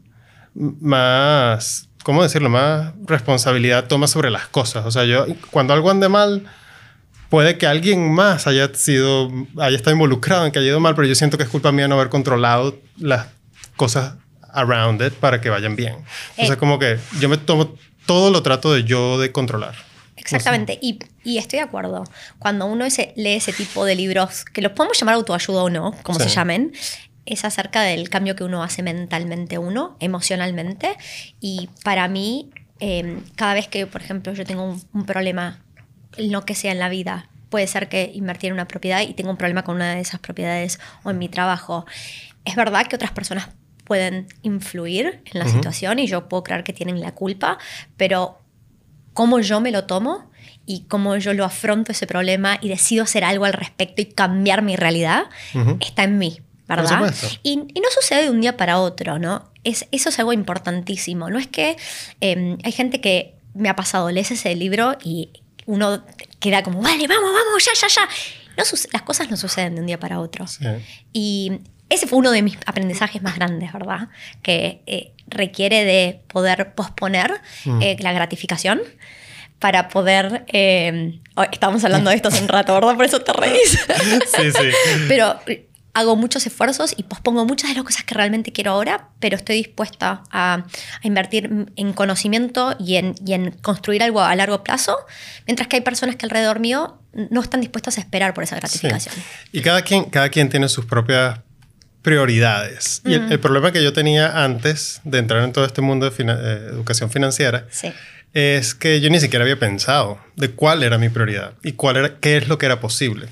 más 0.58 1.88
¿cómo 2.08 2.24
decirlo? 2.24 2.50
Más 2.50 2.94
responsabilidad 3.06 3.88
toma 3.88 4.08
sobre 4.08 4.32
las 4.32 4.48
cosas. 4.48 4.86
O 4.86 4.92
sea, 4.92 5.04
yo, 5.04 5.26
cuando 5.52 5.74
algo 5.74 5.92
ande 5.92 6.08
mal, 6.08 6.46
puede 7.28 7.58
que 7.58 7.68
alguien 7.68 8.14
más 8.14 8.48
haya 8.48 8.74
sido, 8.74 9.30
haya 9.60 9.76
estado 9.76 9.92
involucrado 9.92 10.46
en 10.46 10.54
que 10.54 10.60
haya 10.60 10.70
ido 10.70 10.80
mal, 10.80 10.96
pero 10.96 11.06
yo 11.06 11.16
siento 11.16 11.38
que 11.38 11.44
es 11.44 11.50
culpa 11.50 11.74
mía 11.74 11.90
no 11.90 11.96
haber 11.96 12.08
controlado 12.08 12.80
las 12.98 13.28
cosas 13.76 14.14
around 14.54 15.02
it 15.02 15.16
para 15.16 15.42
que 15.42 15.50
vayan 15.50 15.76
bien. 15.76 15.96
Entonces, 16.38 16.56
eh. 16.56 16.58
como 16.58 16.80
que 16.80 16.98
yo 17.20 17.28
me 17.28 17.38
tomo, 17.38 17.76
todo 18.06 18.32
lo 18.32 18.42
trato 18.42 18.74
de 18.74 18.86
yo 18.86 19.20
de 19.20 19.34
controlar. 19.34 19.76
Exactamente, 20.16 20.80
y, 20.82 21.00
y, 21.26 21.38
estoy 21.40 21.60
de 21.60 21.64
acuerdo. 21.64 22.06
Cuando 22.40 22.66
uno 22.68 22.86
ese, 22.86 23.14
lee 23.18 23.34
ese 23.34 23.52
tipo 23.52 23.86
de 23.86 23.96
libros, 23.96 24.46
que 24.46 24.62
los 24.62 24.72
podemos 24.72 24.98
llamar 24.98 25.16
autoayuda 25.16 25.64
o 25.64 25.70
no, 25.70 25.94
como 26.04 26.20
se 26.20 26.30
llamen, 26.30 26.74
es 27.28 27.46
acerca 27.46 27.82
del 27.82 28.10
cambio 28.10 28.36
que 28.36 28.44
uno 28.44 28.64
hace 28.64 28.84
mentalmente 28.84 29.58
uno, 29.58 29.96
emocionalmente. 30.00 30.98
Y 31.40 31.70
para 31.84 32.08
mí, 32.08 32.50
em, 32.80 33.22
cada 33.36 33.54
vez 33.54 33.68
que, 33.68 33.86
por 33.88 34.02
ejemplo, 34.02 34.34
yo 34.34 34.46
tengo 34.46 34.64
un, 34.64 34.82
un 34.94 35.06
problema, 35.06 35.64
lo 36.18 36.46
que 36.46 36.56
sea 36.56 36.72
en 36.72 36.80
la 36.80 36.90
vida, 36.90 37.30
puede 37.50 37.68
ser 37.68 37.90
que 37.90 38.12
invertir 38.14 38.50
en 38.50 38.54
una 38.54 38.68
propiedad 38.68 39.02
y 39.02 39.14
tengo 39.14 39.30
un 39.30 39.38
problema 39.38 39.64
con 39.64 39.76
una 39.76 39.96
de 39.96 40.02
esas 40.02 40.20
propiedades 40.20 40.80
o 41.04 41.12
en 41.12 41.18
mi 41.18 41.30
trabajo. 41.30 41.86
Es 42.46 42.56
verdad 42.56 42.88
que 42.88 42.96
otras 42.96 43.12
personas 43.12 43.50
pueden 43.88 44.28
influir 44.42 45.22
en 45.26 45.40
la 45.40 45.48
situación 45.48 45.98
y 45.98 46.08
yo 46.08 46.28
puedo 46.28 46.44
creer 46.44 46.66
que 46.66 46.74
tienen 46.74 47.00
la 47.00 47.14
culpa, 47.14 47.58
pero 47.96 48.38
cómo 49.14 49.40
yo 49.40 49.62
me 49.62 49.72
lo 49.72 49.86
tomo 49.86 50.30
y 50.66 50.82
cómo 50.90 51.16
yo 51.16 51.34
lo 51.34 51.46
afronto 51.46 51.94
ese 51.94 52.06
problema 52.06 52.58
y 52.62 52.68
decido 52.68 53.04
hacer 53.04 53.24
algo 53.24 53.46
al 53.46 53.54
respecto 53.54 54.02
y 54.02 54.06
cambiar 54.06 54.62
mi 54.62 54.76
realidad, 54.76 55.24
está 55.80 56.04
en 56.04 56.18
mí, 56.18 56.42
¿verdad? 56.68 57.14
Y, 57.44 57.58
no 57.58 57.90
sucede 57.94 58.24
de 58.24 58.30
un 58.30 58.42
día 58.42 58.58
para 58.58 58.80
otro, 58.80 59.20
¿no? 59.20 59.50
Es, 59.64 59.86
eso 59.92 60.10
es 60.10 60.20
algo 60.20 60.34
importantísimo. 60.34 61.30
No 61.30 61.40
es 61.40 61.48
que 61.48 61.78
em, 62.22 62.58
hay 62.64 62.72
gente 62.72 63.02
que 63.02 63.36
me 63.54 63.70
ha 63.70 63.76
pasado, 63.76 64.12
lees 64.12 64.32
ese 64.32 64.54
libro 64.56 64.98
y 65.04 65.30
uno 65.66 66.04
queda 66.40 66.64
como, 66.64 66.82
vale, 66.82 67.08
vamos, 67.08 67.32
vamos, 67.34 67.66
ya, 67.66 67.72
ya, 67.80 67.88
ya. 67.88 68.10
No, 68.58 68.64
las 68.92 69.02
cosas 69.04 69.30
no 69.30 69.38
suceden 69.38 69.76
de 69.76 69.82
un 69.82 69.88
día 69.88 70.00
para 70.00 70.20
otro. 70.20 70.46
Y 71.14 71.60
ese 71.90 72.08
fue 72.08 72.20
uno 72.20 72.32
de 72.32 72.42
mis 72.42 72.58
aprendizajes 72.66 73.22
más 73.22 73.36
grandes, 73.36 73.72
¿verdad? 73.72 74.10
Que 74.42 74.82
eh, 74.88 75.14
requiere 75.28 75.86
de 75.86 76.22
poder 76.28 76.74
posponer 76.74 77.40
mm. 77.66 77.82
eh, 77.82 77.98
la 78.00 78.14
gratificación 78.14 78.82
para 79.60 79.90
poder... 79.90 80.46
Eh, 80.48 81.20
estábamos 81.52 81.84
hablando 81.84 82.10
de 82.10 82.16
esto 82.16 82.30
hace 82.30 82.42
un 82.42 82.48
rato, 82.48 82.74
¿verdad? 82.74 82.96
Por 82.96 83.06
eso 83.06 83.22
te 83.22 83.34
reís. 83.34 83.72
sí, 84.36 84.52
sí. 84.52 84.70
Pero 85.08 85.40
hago 85.98 86.16
muchos 86.16 86.46
esfuerzos 86.46 86.94
y 86.96 87.04
pospongo 87.04 87.44
muchas 87.46 87.72
de 87.72 87.76
las 87.76 87.84
cosas 87.84 88.04
que 88.04 88.14
realmente 88.14 88.52
quiero 88.52 88.72
ahora, 88.72 89.10
pero 89.20 89.36
estoy 89.36 89.56
dispuesta 89.56 90.22
a, 90.30 90.66
invertir 91.02 91.72
en 91.76 91.94
conocimiento 91.94 92.76
y 92.80 92.98
en, 92.98 93.16
y 93.26 93.34
en, 93.34 93.50
construir 93.50 94.04
algo 94.04 94.22
a 94.22 94.36
largo 94.36 94.64
plazo, 94.64 94.96
mientras 95.48 95.68
que 95.68 95.78
hay 95.78 95.82
personas 95.82 96.16
que 96.16 96.28
alrededor 96.28 96.60
mío 96.60 97.00
no 97.32 97.42
están 97.42 97.62
dispuestas 97.62 97.98
a 97.98 98.02
esperar 98.02 98.36
por 98.36 98.44
esa 98.44 98.58
gratificación. 98.58 99.16
Y 99.52 99.62
cada 99.62 99.82
quien, 99.82 100.04
cada 100.04 100.30
quien 100.30 100.50
tiene 100.50 100.70
sus 100.70 100.86
propias 100.86 101.40
prioridades. 102.04 103.02
Y 103.04 103.16
el, 103.16 103.40
problema 103.40 103.72
que 103.72 103.84
yo 103.84 103.92
tenía 103.92 104.44
antes 104.44 105.02
de 105.04 105.18
entrar 105.18 105.44
en 105.44 105.52
todo 105.52 105.66
este 105.66 105.82
mundo 105.82 106.08
de 106.08 106.24
eh, 106.24 106.68
educación 106.74 107.10
financiera 107.10 107.66
es 108.36 108.76
que 108.76 109.02
yo 109.02 109.10
ni 109.10 109.20
siquiera 109.20 109.44
había 109.44 109.58
pensado 109.58 110.20
de 110.36 110.52
cuál 110.52 110.84
era 110.84 111.00
mi 111.00 111.10
prioridad 111.10 111.54
y 111.64 111.72
cuál 111.72 111.98
era, 111.98 112.20
qué 112.20 112.38
es 112.38 112.48
lo 112.48 112.60
que 112.60 112.68
era 112.68 112.80
posible. 112.80 113.30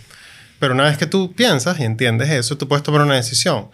Pero 0.59 0.73
una 0.73 0.83
vez 0.85 0.97
que 0.97 1.05
tú 1.05 1.33
piensas 1.33 1.79
y 1.79 1.83
entiendes 1.83 2.29
eso, 2.29 2.57
tú 2.57 2.67
puedes 2.67 2.83
tomar 2.83 3.01
una 3.01 3.15
decisión. 3.15 3.69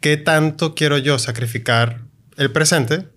¿Qué 0.00 0.16
tanto 0.16 0.74
quiero 0.74 0.98
yo 0.98 1.18
sacrificar 1.18 2.00
el 2.36 2.50
presente 2.52 3.08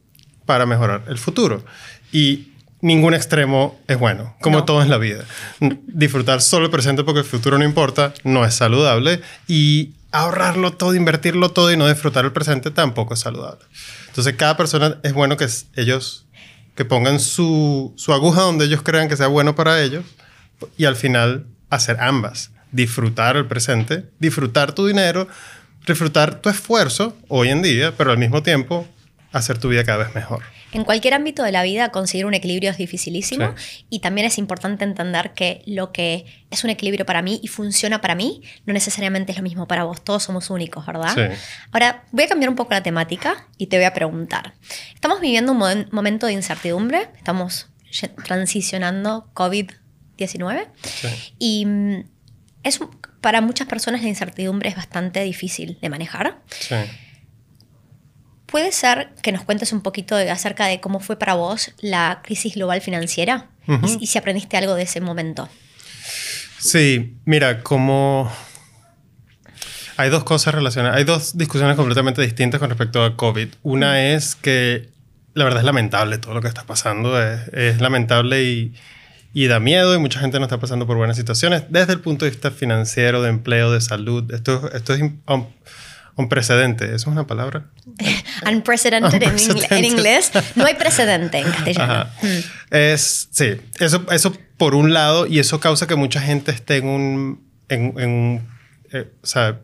para 0.45 0.65
mejorar 0.65 1.03
el 1.07 1.17
futuro? 1.17 1.65
Y 2.11 2.53
ningún 2.81 3.13
extremo 3.13 3.79
es 3.87 3.99
bueno, 3.99 4.35
como 4.41 4.63
todo 4.63 4.81
en 4.81 4.89
la 4.89 4.97
vida. 4.97 5.25
Disfrutar 5.59 6.41
solo 6.41 6.65
el 6.65 6.71
presente 6.71 7.03
porque 7.03 7.19
el 7.19 7.25
futuro 7.25 7.57
no 7.57 7.65
importa, 7.65 8.13
no 8.23 8.45
es 8.45 8.55
saludable. 8.55 9.21
Y 9.47 9.93
ahorrarlo 10.11 10.73
todo, 10.73 10.95
invertirlo 10.95 11.49
todo 11.51 11.71
y 11.71 11.77
no 11.77 11.87
disfrutar 11.87 12.25
el 12.25 12.31
presente 12.31 12.71
tampoco 12.71 13.13
es 13.13 13.19
saludable. 13.19 13.65
Entonces, 14.07 14.35
cada 14.35 14.57
persona 14.57 14.97
es 15.03 15.13
bueno 15.13 15.37
que 15.37 15.47
ellos 15.75 16.25
que 16.75 16.85
pongan 16.85 17.19
su, 17.19 17.93
su 17.97 18.13
aguja 18.13 18.41
donde 18.41 18.65
ellos 18.65 18.81
crean 18.81 19.09
que 19.09 19.17
sea 19.17 19.27
bueno 19.27 19.53
para 19.53 19.81
ellos 19.81 20.05
y 20.77 20.85
al 20.85 20.95
final 20.95 21.45
hacer 21.69 21.97
ambas. 21.99 22.51
Disfrutar 22.71 23.35
el 23.35 23.45
presente, 23.45 24.05
disfrutar 24.19 24.73
tu 24.73 24.85
dinero, 24.87 25.27
disfrutar 25.87 26.41
tu 26.41 26.49
esfuerzo 26.49 27.17
hoy 27.27 27.49
en 27.49 27.61
día, 27.61 27.93
pero 27.97 28.11
al 28.11 28.17
mismo 28.17 28.43
tiempo 28.43 28.87
hacer 29.31 29.57
tu 29.57 29.69
vida 29.69 29.83
cada 29.83 30.05
vez 30.05 30.15
mejor. 30.15 30.43
En 30.71 30.83
cualquier 30.83 31.15
ámbito 31.15 31.43
de 31.43 31.51
la 31.51 31.63
vida 31.63 31.89
conseguir 31.89 32.25
un 32.25 32.33
equilibrio 32.35 32.69
es 32.69 32.77
dificilísimo 32.77 33.55
y 33.89 33.99
también 33.99 34.27
es 34.27 34.37
importante 34.37 34.83
entender 34.83 35.33
que 35.33 35.63
lo 35.65 35.91
que 35.91 36.25
es 36.51 36.63
un 36.63 36.69
equilibrio 36.69 37.05
para 37.05 37.21
mí 37.23 37.39
y 37.43 37.47
funciona 37.47 38.01
para 38.01 38.13
mí 38.13 38.43
no 38.65 38.73
necesariamente 38.73 39.31
es 39.31 39.37
lo 39.37 39.43
mismo 39.43 39.67
para 39.67 39.83
vos. 39.83 40.03
Todos 40.03 40.23
somos 40.23 40.49
únicos, 40.51 40.85
¿verdad? 40.85 41.31
Ahora 41.71 42.03
voy 42.11 42.25
a 42.25 42.27
cambiar 42.27 42.49
un 42.49 42.55
poco 42.55 42.71
la 42.71 42.83
temática 42.83 43.47
y 43.57 43.67
te 43.67 43.77
voy 43.77 43.85
a 43.85 43.93
preguntar. 43.93 44.53
Estamos 44.93 45.21
viviendo 45.21 45.51
un 45.51 45.87
momento 45.91 46.27
de 46.27 46.33
incertidumbre, 46.33 47.09
estamos 47.17 47.67
transicionando 48.23 49.27
COVID-19 49.33 50.67
y 51.39 51.65
mm, 51.65 52.03
es, 52.63 52.79
para 53.21 53.41
muchas 53.41 53.67
personas 53.67 54.01
la 54.01 54.09
incertidumbre 54.09 54.69
es 54.69 54.75
bastante 54.75 55.21
difícil 55.23 55.77
de 55.81 55.89
manejar. 55.89 56.39
Sí. 56.49 56.75
¿Puede 58.45 58.71
ser 58.71 59.09
que 59.21 59.31
nos 59.31 59.43
cuentes 59.43 59.71
un 59.73 59.81
poquito 59.81 60.15
acerca 60.15 60.65
de 60.65 60.79
cómo 60.79 60.99
fue 60.99 61.19
para 61.19 61.35
vos 61.35 61.71
la 61.81 62.21
crisis 62.23 62.55
global 62.55 62.81
financiera 62.81 63.49
y, 63.99 64.07
si 64.07 64.17
aprendiste 64.17 64.57
algo 64.57 64.73
de 64.73 64.83
ese 64.83 65.01
momento? 65.01 65.47
Sí, 66.57 67.17
mira, 67.25 67.61
como 67.61 68.31
hay 69.97 70.09
dos 70.09 70.23
cosas 70.23 70.55
relacionadas, 70.55 70.97
hay 70.97 71.03
dos 71.03 71.37
discusiones 71.37 71.75
completamente 71.75 72.21
distintas 72.23 72.59
con 72.59 72.69
respecto 72.69 73.03
a 73.03 73.15
COVID. 73.15 73.49
Una 73.61 74.13
es 74.13 74.35
que 74.35 74.89
la 75.35 75.43
verdad 75.43 75.59
es 75.59 75.65
lamentable 75.65 76.17
todo 76.17 76.33
lo 76.33 76.41
que 76.41 76.47
está 76.47 76.63
pasando, 76.63 77.21
es, 77.21 77.79
lamentable 77.79 78.43
y, 78.43 78.73
y, 79.43 79.47
da 79.47 79.59
miedo 79.59 79.95
y 79.95 79.99
mucha 79.99 80.19
gente 80.19 80.39
no 80.39 80.45
está 80.45 80.59
pasando 80.59 80.85
por 80.85 80.97
buenas 80.97 81.17
situaciones 81.17 81.63
desde 81.69 81.93
el 81.93 82.01
punto 82.01 82.25
de 82.25 82.31
vista 82.31 82.51
financiero, 82.51 83.21
de 83.21 83.29
empleo, 83.29 83.71
de 83.71 83.81
salud. 83.81 84.31
Esto, 84.33 84.69
esto 84.73 84.93
es 84.93 85.01
un 85.01 86.29
precedente, 86.29 86.85
¿eso 86.85 86.95
es 86.95 87.07
una 87.07 87.25
palabra? 87.25 87.65
Unprecedented, 88.45 89.23
En, 89.71 89.85
inglés. 89.85 90.31
No 90.55 90.65
hay 90.65 90.75
precedente 90.75 91.39
en 91.39 91.51
castellano. 91.51 92.09
Mm. 92.21 92.27
Es, 92.71 93.29
sí, 93.31 93.53
eso, 93.79 94.05
eso 94.11 94.33
por 94.57 94.75
un 94.75 94.93
lado, 94.93 95.25
y 95.25 95.39
eso 95.39 95.59
causa 95.59 95.87
que 95.87 95.95
mucha 95.95 96.19
gente 96.19 96.51
esté 96.51 96.77
en 96.77 96.87
un, 96.87 97.43
en, 97.69 98.45
eh, 98.91 99.07
o 99.21 99.25
sea, 99.25 99.59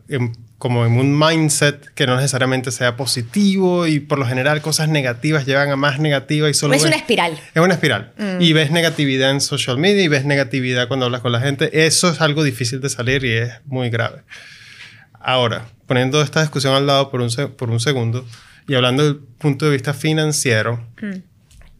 como 0.58 0.86
en 0.86 0.98
un 0.98 1.18
mindset 1.18 1.92
que 1.94 2.06
no 2.06 2.16
necesariamente 2.16 2.70
sea 2.70 2.96
positivo 2.96 3.86
y 3.86 4.00
por 4.00 4.18
lo 4.18 4.26
general 4.26 4.62
cosas 4.62 4.88
negativas 4.88 5.44
llevan 5.44 5.70
a 5.70 5.76
más 5.76 5.98
negativas 5.98 6.50
y 6.50 6.54
solo... 6.54 6.74
Es 6.74 6.84
una 6.84 6.96
espiral. 6.96 7.38
Es 7.54 7.62
una 7.62 7.74
espiral. 7.74 8.12
Mm. 8.16 8.40
Y 8.40 8.52
ves 8.54 8.70
negatividad 8.70 9.30
en 9.30 9.42
social 9.42 9.76
media 9.76 10.02
y 10.02 10.08
ves 10.08 10.24
negatividad 10.24 10.88
cuando 10.88 11.06
hablas 11.06 11.20
con 11.20 11.32
la 11.32 11.40
gente. 11.40 11.84
Eso 11.86 12.08
es 12.08 12.22
algo 12.22 12.42
difícil 12.42 12.80
de 12.80 12.88
salir 12.88 13.24
y 13.24 13.32
es 13.32 13.52
muy 13.66 13.90
grave. 13.90 14.22
Ahora, 15.20 15.66
poniendo 15.86 16.22
esta 16.22 16.40
discusión 16.40 16.74
al 16.74 16.86
lado 16.86 17.10
por 17.10 17.20
un, 17.20 17.30
por 17.56 17.70
un 17.70 17.80
segundo 17.80 18.24
y 18.66 18.74
hablando 18.74 19.04
del 19.04 19.16
punto 19.16 19.66
de 19.66 19.72
vista 19.72 19.92
financiero, 19.92 20.86
mm. 21.02 21.14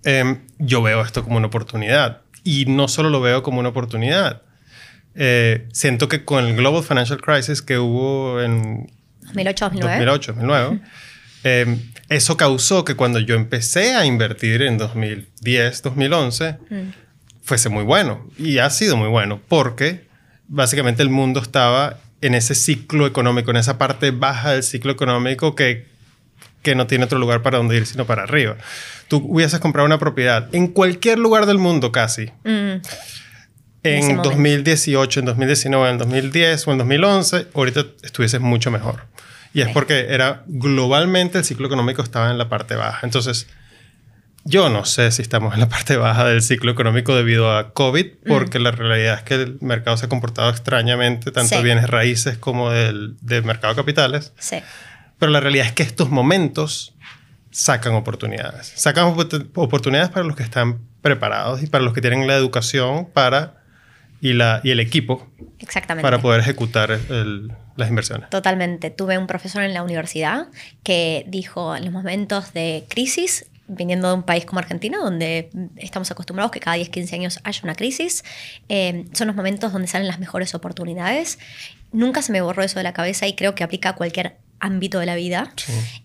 em, 0.05 0.41
yo 0.59 0.83
veo 0.83 1.01
esto 1.01 1.25
como 1.25 1.39
una 1.39 1.47
oportunidad. 1.47 2.21
Y 2.45 2.67
no 2.67 2.89
solo 2.89 3.09
lo 3.09 3.23
veo 3.23 3.43
como 3.43 3.59
una 3.59 3.71
oportunidad. 3.71 4.43
Eh, 5.17 5.67
siento 5.73 6.09
que 6.09 6.25
con 6.25 6.45
el 6.45 6.57
Global 6.57 6.83
Financial 6.83 7.21
Crisis 7.21 7.63
que 7.63 7.79
hubo 7.79 8.43
en 8.43 8.87
2008-2009, 9.33 9.81
2008, 9.81 10.81
em, 11.43 11.81
eso 12.09 12.37
causó 12.37 12.85
que 12.85 12.95
cuando 12.95 13.19
yo 13.19 13.35
empecé 13.35 13.95
a 13.95 14.05
invertir 14.05 14.63
en 14.63 14.77
2010, 14.79 15.83
2011, 15.83 16.59
mm. 16.69 16.77
fuese 17.43 17.69
muy 17.71 17.83
bueno. 17.83 18.29
Y 18.39 18.59
ha 18.59 18.69
sido 18.71 18.97
muy 18.97 19.09
bueno 19.09 19.41
porque 19.49 20.07
básicamente 20.49 21.03
el 21.03 21.09
mundo 21.09 21.41
estaba 21.41 21.99
en 22.21 22.35
ese 22.35 22.55
ciclo 22.55 23.07
económico, 23.07 23.51
en 23.51 23.57
esa 23.57 23.79
parte 23.79 24.11
baja 24.11 24.53
del 24.53 24.63
ciclo 24.63 24.93
económico 24.93 25.55
que, 25.55 25.87
que 26.63 26.75
no 26.75 26.87
tiene 26.87 27.05
otro 27.05 27.19
lugar 27.19 27.43
para 27.43 27.59
donde 27.59 27.77
ir 27.77 27.87
sino 27.87 28.07
para 28.07 28.25
arriba. 28.25 28.57
Tú 29.09 29.25
hubieses 29.29 29.61
comprado 29.61 29.87
una 29.87 29.99
propiedad 29.99 30.55
en 30.55 30.69
cualquier 30.69 31.19
lugar 31.19 31.47
del 31.47 31.59
mundo 31.59 31.91
casi. 31.91 32.27
Mm. 32.45 32.83
En 33.87 34.23
2018, 34.23 35.21
en 35.21 35.27
2019, 35.27 35.91
en 35.91 35.99
2010 35.99 36.67
o 36.67 36.73
en 36.73 36.79
2011, 36.79 37.47
ahorita 37.55 37.87
estuvieses 38.03 38.41
mucho 38.41 38.71
mejor. 38.71 39.07
Y 39.53 39.63
es 39.63 39.69
porque 39.69 40.09
era 40.11 40.43
globalmente 40.47 41.39
el 41.39 41.45
ciclo 41.45 41.67
económico 41.67 42.03
estaba 42.03 42.31
en 42.31 42.37
la 42.37 42.49
parte 42.49 42.75
baja. 42.75 43.01
Entonces, 43.05 43.47
yo 44.45 44.69
no 44.69 44.85
sé 44.85 45.11
si 45.13 45.23
estamos 45.23 45.55
en 45.55 45.61
la 45.61 45.69
parte 45.69 45.97
baja 45.97 46.25
del 46.25 46.43
ciclo 46.43 46.71
económico 46.71 47.15
debido 47.15 47.57
a 47.57 47.73
COVID, 47.73 48.07
mm. 48.07 48.29
porque 48.29 48.59
la 48.59 48.71
realidad 48.71 49.15
es 49.15 49.23
que 49.23 49.35
el 49.35 49.59
mercado 49.61 49.97
se 49.97 50.07
ha 50.07 50.09
comportado 50.09 50.51
extrañamente, 50.51 51.33
tanto 51.33 51.63
bienes 51.63 51.89
raíces 51.89 52.37
como 52.37 52.71
del, 52.71 53.17
del 53.23 53.45
mercado 53.45 53.73
de 53.75 53.81
capitales. 53.81 54.33
Sí. 54.39 54.59
Pero 55.19 55.33
la 55.33 55.41
realidad 55.41 55.67
es 55.67 55.73
que 55.73 55.83
estos 55.83 56.11
momentos 56.11 56.95
sacan 57.51 57.95
oportunidades. 57.95 58.73
Sacan 58.77 59.07
oportunidades 59.55 60.11
para 60.11 60.27
los 60.27 60.37
que 60.37 60.43
están 60.43 60.81
preparados 61.01 61.63
y 61.63 61.67
para 61.67 61.83
los 61.83 61.95
que 61.95 62.03
tienen 62.03 62.27
la 62.27 62.35
educación 62.35 63.09
para 63.11 63.65
y, 64.27 64.33
la, 64.33 64.61
y 64.65 64.73
el 64.73 64.81
equipo 64.81 65.25
Exactamente. 65.61 66.03
para 66.03 66.21
poder 66.21 66.41
ejecutar 66.41 66.99
las 67.77 67.89
inversiones. 67.89 68.29
Totalmente. 68.29 68.91
Tuve 68.91 69.19
un 69.19 69.29
profesor 69.29 69.63
en 69.63 69.73
la 69.73 69.85
universidad 69.85 70.49
que 70.83 71.25
dijo 71.29 71.77
en 71.77 71.85
los 71.85 71.93
momentos 71.93 72.53
de 72.53 72.85
crisis, 72.89 73.47
viniendo 73.69 74.09
de 74.09 74.15
un 74.15 74.23
país 74.25 74.45
como 74.45 74.59
Argentina, 74.59 74.99
donde 74.99 75.51
estamos 75.77 76.11
acostumbrados 76.11 76.51
que 76.51 76.59
cada 76.59 76.77
10, 76.77 76.89
15 76.89 77.15
años 77.15 77.41
haya 77.45 77.61
una 77.63 77.77
crisis, 77.77 78.25
eh, 78.69 79.05
son 79.13 79.29
los 79.29 79.37
momentos 79.37 79.73
donde 79.73 79.87
salen 79.87 80.09
las 80.09 80.19
mejores 80.19 80.57
oportunidades. 80.57 81.39
Nunca 81.93 82.21
se 82.21 82.33
me 82.33 82.41
borró 82.41 82.65
eso 82.65 82.81
de 82.81 82.83
la 82.83 82.93
cabeza 82.93 83.29
y 83.29 83.35
creo 83.35 83.55
que 83.55 83.63
aplica 83.63 83.91
a 83.91 83.95
cualquier 83.95 84.39
ámbito 84.59 84.99
de 84.99 85.07
la 85.07 85.15
vida. 85.15 85.53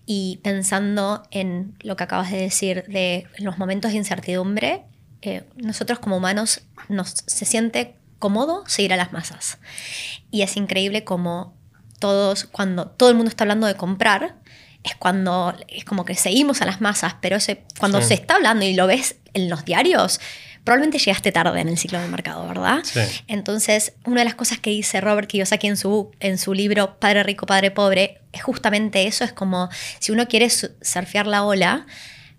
Y 0.06 0.38
pensando 0.44 1.24
en 1.32 1.74
lo 1.80 1.96
que 1.96 2.04
acabas 2.04 2.30
de 2.30 2.38
decir 2.38 2.84
de 2.86 3.26
los 3.38 3.58
momentos 3.58 3.90
de 3.90 3.96
incertidumbre, 3.96 4.82
eh, 5.22 5.42
nosotros 5.56 5.98
como 5.98 6.16
humanos 6.16 6.62
nos, 6.88 7.14
se 7.26 7.44
siente 7.44 7.96
cómodo 8.22 8.62
seguir 8.68 8.92
a 8.92 8.96
las 8.96 9.12
masas. 9.12 9.58
Y 10.30 10.42
es 10.42 10.56
increíble 10.56 11.02
como 11.02 11.56
todos, 11.98 12.44
cuando 12.44 12.86
todo 12.86 13.08
el 13.10 13.16
mundo 13.16 13.28
está 13.28 13.42
hablando 13.42 13.66
de 13.66 13.74
comprar, 13.74 14.36
es 14.84 14.94
cuando 14.94 15.56
es 15.66 15.84
como 15.84 16.04
que 16.04 16.14
seguimos 16.14 16.62
a 16.62 16.66
las 16.66 16.80
masas, 16.80 17.16
pero 17.20 17.34
ese, 17.34 17.64
cuando 17.80 18.00
se 18.00 18.14
está 18.14 18.36
hablando 18.36 18.64
y 18.64 18.74
lo 18.74 18.86
ves 18.86 19.16
en 19.34 19.50
los 19.50 19.64
diarios, 19.64 20.20
probablemente 20.62 20.98
llegaste 20.98 21.32
tarde 21.32 21.60
en 21.60 21.68
el 21.68 21.76
ciclo 21.76 22.00
del 22.00 22.12
mercado, 22.12 22.46
¿verdad? 22.46 22.84
Entonces, 23.26 23.94
una 24.04 24.20
de 24.20 24.24
las 24.26 24.36
cosas 24.36 24.60
que 24.60 24.70
dice 24.70 25.00
Robert 25.00 25.28
Kiyosaki 25.28 25.66
en 25.66 25.76
su, 25.76 26.12
en 26.20 26.38
su 26.38 26.54
libro 26.54 27.00
Padre 27.00 27.24
Rico, 27.24 27.46
Padre 27.46 27.72
Pobre, 27.72 28.20
es 28.32 28.44
justamente 28.44 29.08
eso, 29.08 29.24
es 29.24 29.32
como 29.32 29.68
si 29.98 30.12
uno 30.12 30.28
quiere 30.28 30.48
surfear 30.48 31.26
la 31.26 31.42
ola, 31.42 31.86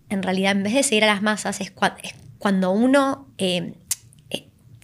en 0.07 0.23
realidad 0.23 0.53
en 0.53 0.63
vez 0.63 0.75
de 0.75 0.83
seguir 0.83 1.03
a 1.03 1.07
las 1.07 1.21
masas, 1.21 1.59
es, 1.59 1.73
cuando 2.39 2.71
uno 2.71 3.27
eh, 3.37 3.73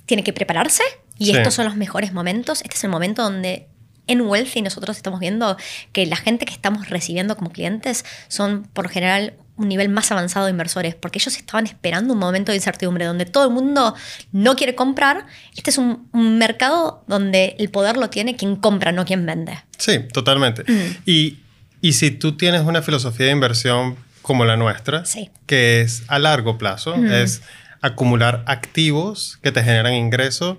tiene 0.09 0.23
que 0.23 0.33
prepararse 0.33 0.81
y 1.19 1.37
estos 1.37 1.53
son 1.53 1.65
los 1.65 1.75
mejores 1.75 2.13
momentos. 2.13 2.61
Este 2.63 2.75
es 2.75 2.83
el 2.83 2.89
momento 2.89 3.21
donde 3.21 3.67
en 4.07 4.21
Wealthy 4.21 4.63
nosotros 4.63 4.97
estamos 4.97 5.19
viendo 5.19 5.55
que 5.93 6.07
la 6.07 6.15
gente 6.15 6.47
que 6.47 6.53
estamos 6.53 6.89
recibiendo 6.89 7.37
como 7.37 7.51
clientes 7.51 8.03
son 8.27 8.63
por 8.73 8.89
general 8.89 9.35
un 9.55 9.67
nivel 9.67 9.87
más 9.87 10.11
avanzado 10.11 10.47
de 10.47 10.51
inversores, 10.51 10.95
porque 10.95 11.19
ellos 11.19 11.37
estaban 11.37 11.67
esperando 11.67 12.13
un 12.13 12.19
momento 12.19 12.51
de 12.51 12.55
incertidumbre 12.55 13.05
donde 13.05 13.25
todo 13.25 13.43
el 13.43 13.53
mundo 13.53 13.93
no 14.31 14.55
quiere 14.55 14.73
comprar. 14.73 15.27
Este 15.55 15.69
es 15.69 15.77
un, 15.77 16.09
mercado 16.39 17.03
donde 17.07 17.55
el 17.59 17.69
poder 17.69 17.95
lo 17.95 18.09
tiene 18.09 18.35
quien 18.35 18.55
compra, 18.55 18.91
no 18.91 19.05
quien 19.05 19.27
vende. 19.27 19.59
Sí, 19.77 19.99
totalmente. 20.11 20.63
Mm. 20.63 20.95
Y, 21.05 21.37
y, 21.81 21.93
si 21.93 22.09
tú 22.09 22.35
tienes 22.35 22.61
una 22.61 22.81
filosofía 22.81 23.27
de 23.27 23.33
inversión 23.33 23.95
como 24.23 24.43
la 24.43 24.57
nuestra, 24.57 25.03
que 25.45 25.81
es 25.81 26.01
a 26.07 26.17
largo 26.17 26.57
plazo, 26.57 26.97
mm. 26.97 27.11
es 27.11 27.43
acumular 27.81 28.43
activos 28.47 29.39
que 29.41 29.51
te 29.51 29.63
generan 29.63 29.93
ingresos 29.93 30.57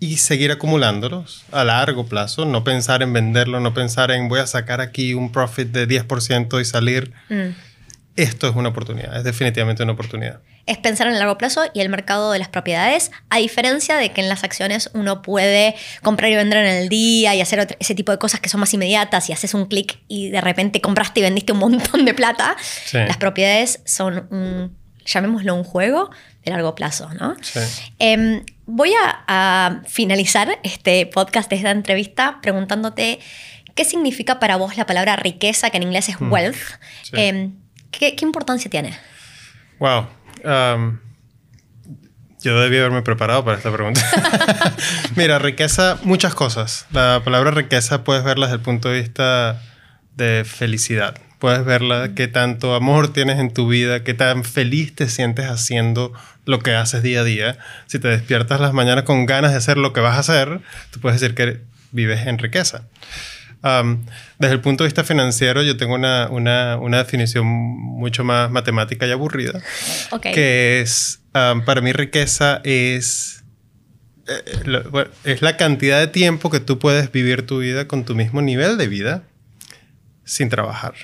y 0.00 0.18
seguir 0.18 0.52
acumulándolos 0.52 1.44
a 1.50 1.64
largo 1.64 2.06
plazo, 2.06 2.44
no 2.44 2.62
pensar 2.62 3.02
en 3.02 3.12
venderlo, 3.12 3.60
no 3.60 3.74
pensar 3.74 4.10
en 4.10 4.28
voy 4.28 4.40
a 4.40 4.46
sacar 4.46 4.80
aquí 4.80 5.14
un 5.14 5.32
profit 5.32 5.68
de 5.68 5.88
10% 5.88 6.60
y 6.60 6.64
salir. 6.64 7.12
Mm. 7.28 7.50
Esto 8.14 8.48
es 8.48 8.56
una 8.56 8.70
oportunidad, 8.70 9.16
es 9.16 9.22
definitivamente 9.22 9.82
una 9.84 9.92
oportunidad. 9.92 10.40
Es 10.66 10.76
pensar 10.76 11.06
en 11.06 11.12
el 11.14 11.20
largo 11.20 11.38
plazo 11.38 11.62
y 11.72 11.80
el 11.80 11.88
mercado 11.88 12.32
de 12.32 12.40
las 12.40 12.48
propiedades, 12.48 13.12
a 13.30 13.38
diferencia 13.38 13.96
de 13.96 14.10
que 14.10 14.20
en 14.20 14.28
las 14.28 14.42
acciones 14.42 14.90
uno 14.92 15.22
puede 15.22 15.76
comprar 16.02 16.30
y 16.30 16.34
vender 16.34 16.58
en 16.58 16.82
el 16.82 16.88
día 16.88 17.36
y 17.36 17.40
hacer 17.40 17.76
ese 17.78 17.94
tipo 17.94 18.10
de 18.10 18.18
cosas 18.18 18.40
que 18.40 18.48
son 18.48 18.58
más 18.58 18.74
inmediatas 18.74 19.30
y 19.30 19.32
haces 19.32 19.54
un 19.54 19.66
clic 19.66 20.00
y 20.08 20.30
de 20.30 20.40
repente 20.40 20.80
compraste 20.80 21.20
y 21.20 21.22
vendiste 21.22 21.52
un 21.52 21.60
montón 21.60 22.04
de 22.04 22.12
plata. 22.12 22.56
Las 22.92 23.16
propiedades 23.18 23.82
son 23.84 24.26
un, 24.30 24.76
llamémoslo 25.06 25.54
un 25.54 25.64
juego, 25.64 26.10
de 26.48 26.54
largo 26.54 26.74
plazo, 26.74 27.10
¿no? 27.14 27.36
Sí. 27.42 27.60
Em, 27.98 28.44
voy 28.66 28.92
a, 29.02 29.82
finalizar 29.86 30.58
este 30.62 31.06
podcast 31.06 31.52
esta 31.52 31.70
entrevista 31.70 32.38
preguntándote 32.40 33.20
qué 33.74 33.84
significa 33.84 34.38
para 34.38 34.56
vos 34.56 34.76
la 34.76 34.86
palabra 34.86 35.16
riqueza, 35.16 35.70
que 35.70 35.76
en 35.76 35.84
inglés 35.84 36.08
es 36.08 36.20
mm. 36.20 36.32
wealth. 36.32 36.56
Em, 37.12 37.54
¿qué, 37.90 38.16
importancia 38.22 38.70
tiene? 38.70 38.96
Wow. 39.78 40.06
Um, 40.44 40.98
yo 42.40 42.60
debí 42.60 42.78
haberme 42.78 43.02
preparado 43.02 43.44
para 43.44 43.56
esta 43.56 43.72
pregunta. 43.72 44.00
Mira, 45.16 45.38
riqueza, 45.38 45.98
muchas 46.02 46.34
cosas. 46.34 46.86
La 46.92 47.22
palabra 47.24 47.50
riqueza 47.50 48.04
puedes 48.04 48.24
verla 48.24 48.46
desde 48.46 48.56
el 48.56 48.62
punto 48.62 48.88
de 48.88 49.00
vista 49.00 49.62
de 50.14 50.44
felicidad 50.44 51.14
puedes 51.38 51.64
verla, 51.64 52.14
qué 52.14 52.28
tanto 52.28 52.74
amor 52.74 53.12
tienes 53.12 53.38
en 53.38 53.52
tu 53.52 53.68
vida, 53.68 54.02
qué 54.02 54.14
tan 54.14 54.44
feliz 54.44 54.94
te 54.94 55.08
sientes 55.08 55.46
haciendo 55.46 56.12
lo 56.48 56.60
que 56.60 56.74
haces 56.74 57.02
día 57.02 57.20
a 57.20 57.24
día. 57.24 57.58
Si 57.86 57.98
te 57.98 58.08
despiertas 58.08 58.58
las 58.58 58.72
mañanas 58.72 59.04
con 59.04 59.26
ganas 59.26 59.50
de 59.50 59.58
hacer 59.58 59.76
lo 59.76 59.92
que 59.92 60.00
vas 60.00 60.16
a 60.16 60.20
hacer, 60.20 60.60
tú 60.90 60.98
puedes 60.98 61.20
decir 61.20 61.34
que 61.34 61.60
vives 61.92 62.26
en 62.26 62.38
riqueza. 62.38 62.84
desde 64.38 64.54
el 64.54 64.60
punto 64.62 64.82
de 64.82 64.88
vista 64.88 65.04
financiero, 65.04 65.62
yo 65.62 65.76
tengo 65.76 65.94
una, 65.94 66.28
una, 66.30 66.78
una 66.78 66.96
definición 66.96 67.46
mucho 67.46 68.24
más 68.24 68.50
matemática 68.50 69.06
y 69.06 69.10
aburrida, 69.10 69.60
que 70.22 70.80
es, 70.80 71.20
para 71.32 71.82
mí 71.82 71.92
riqueza 71.92 72.62
es, 72.64 73.44
eh, 74.26 75.04
es 75.24 75.42
la 75.42 75.58
cantidad 75.58 76.00
de 76.00 76.06
tiempo 76.06 76.48
que 76.48 76.60
tú 76.60 76.78
puedes 76.78 77.12
vivir 77.12 77.46
tu 77.46 77.58
vida 77.58 77.86
con 77.86 78.06
tu 78.06 78.14
mismo 78.14 78.40
nivel 78.40 78.78
de 78.78 78.88
vida 78.88 79.22
sin 80.24 80.48
trabajar. 80.48 80.94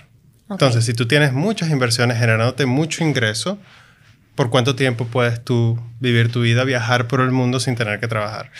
Entonces, 0.48 0.86
si 0.86 0.94
tú 0.94 1.06
tienes 1.06 1.34
muchas 1.34 1.68
inversiones 1.68 2.16
generándote 2.16 2.64
mucho 2.64 3.04
ingreso, 3.04 3.58
¿por 4.34 4.50
cuánto 4.50 4.74
tiempo 4.76 5.06
puedes 5.06 5.42
tú 5.44 5.78
vivir 6.00 6.30
tu 6.30 6.42
vida, 6.42 6.64
viajar 6.64 7.08
por 7.08 7.20
el 7.20 7.30
mundo 7.30 7.60
sin 7.60 7.76
tener 7.76 8.00
que 8.00 8.08
trabajar? 8.08 8.50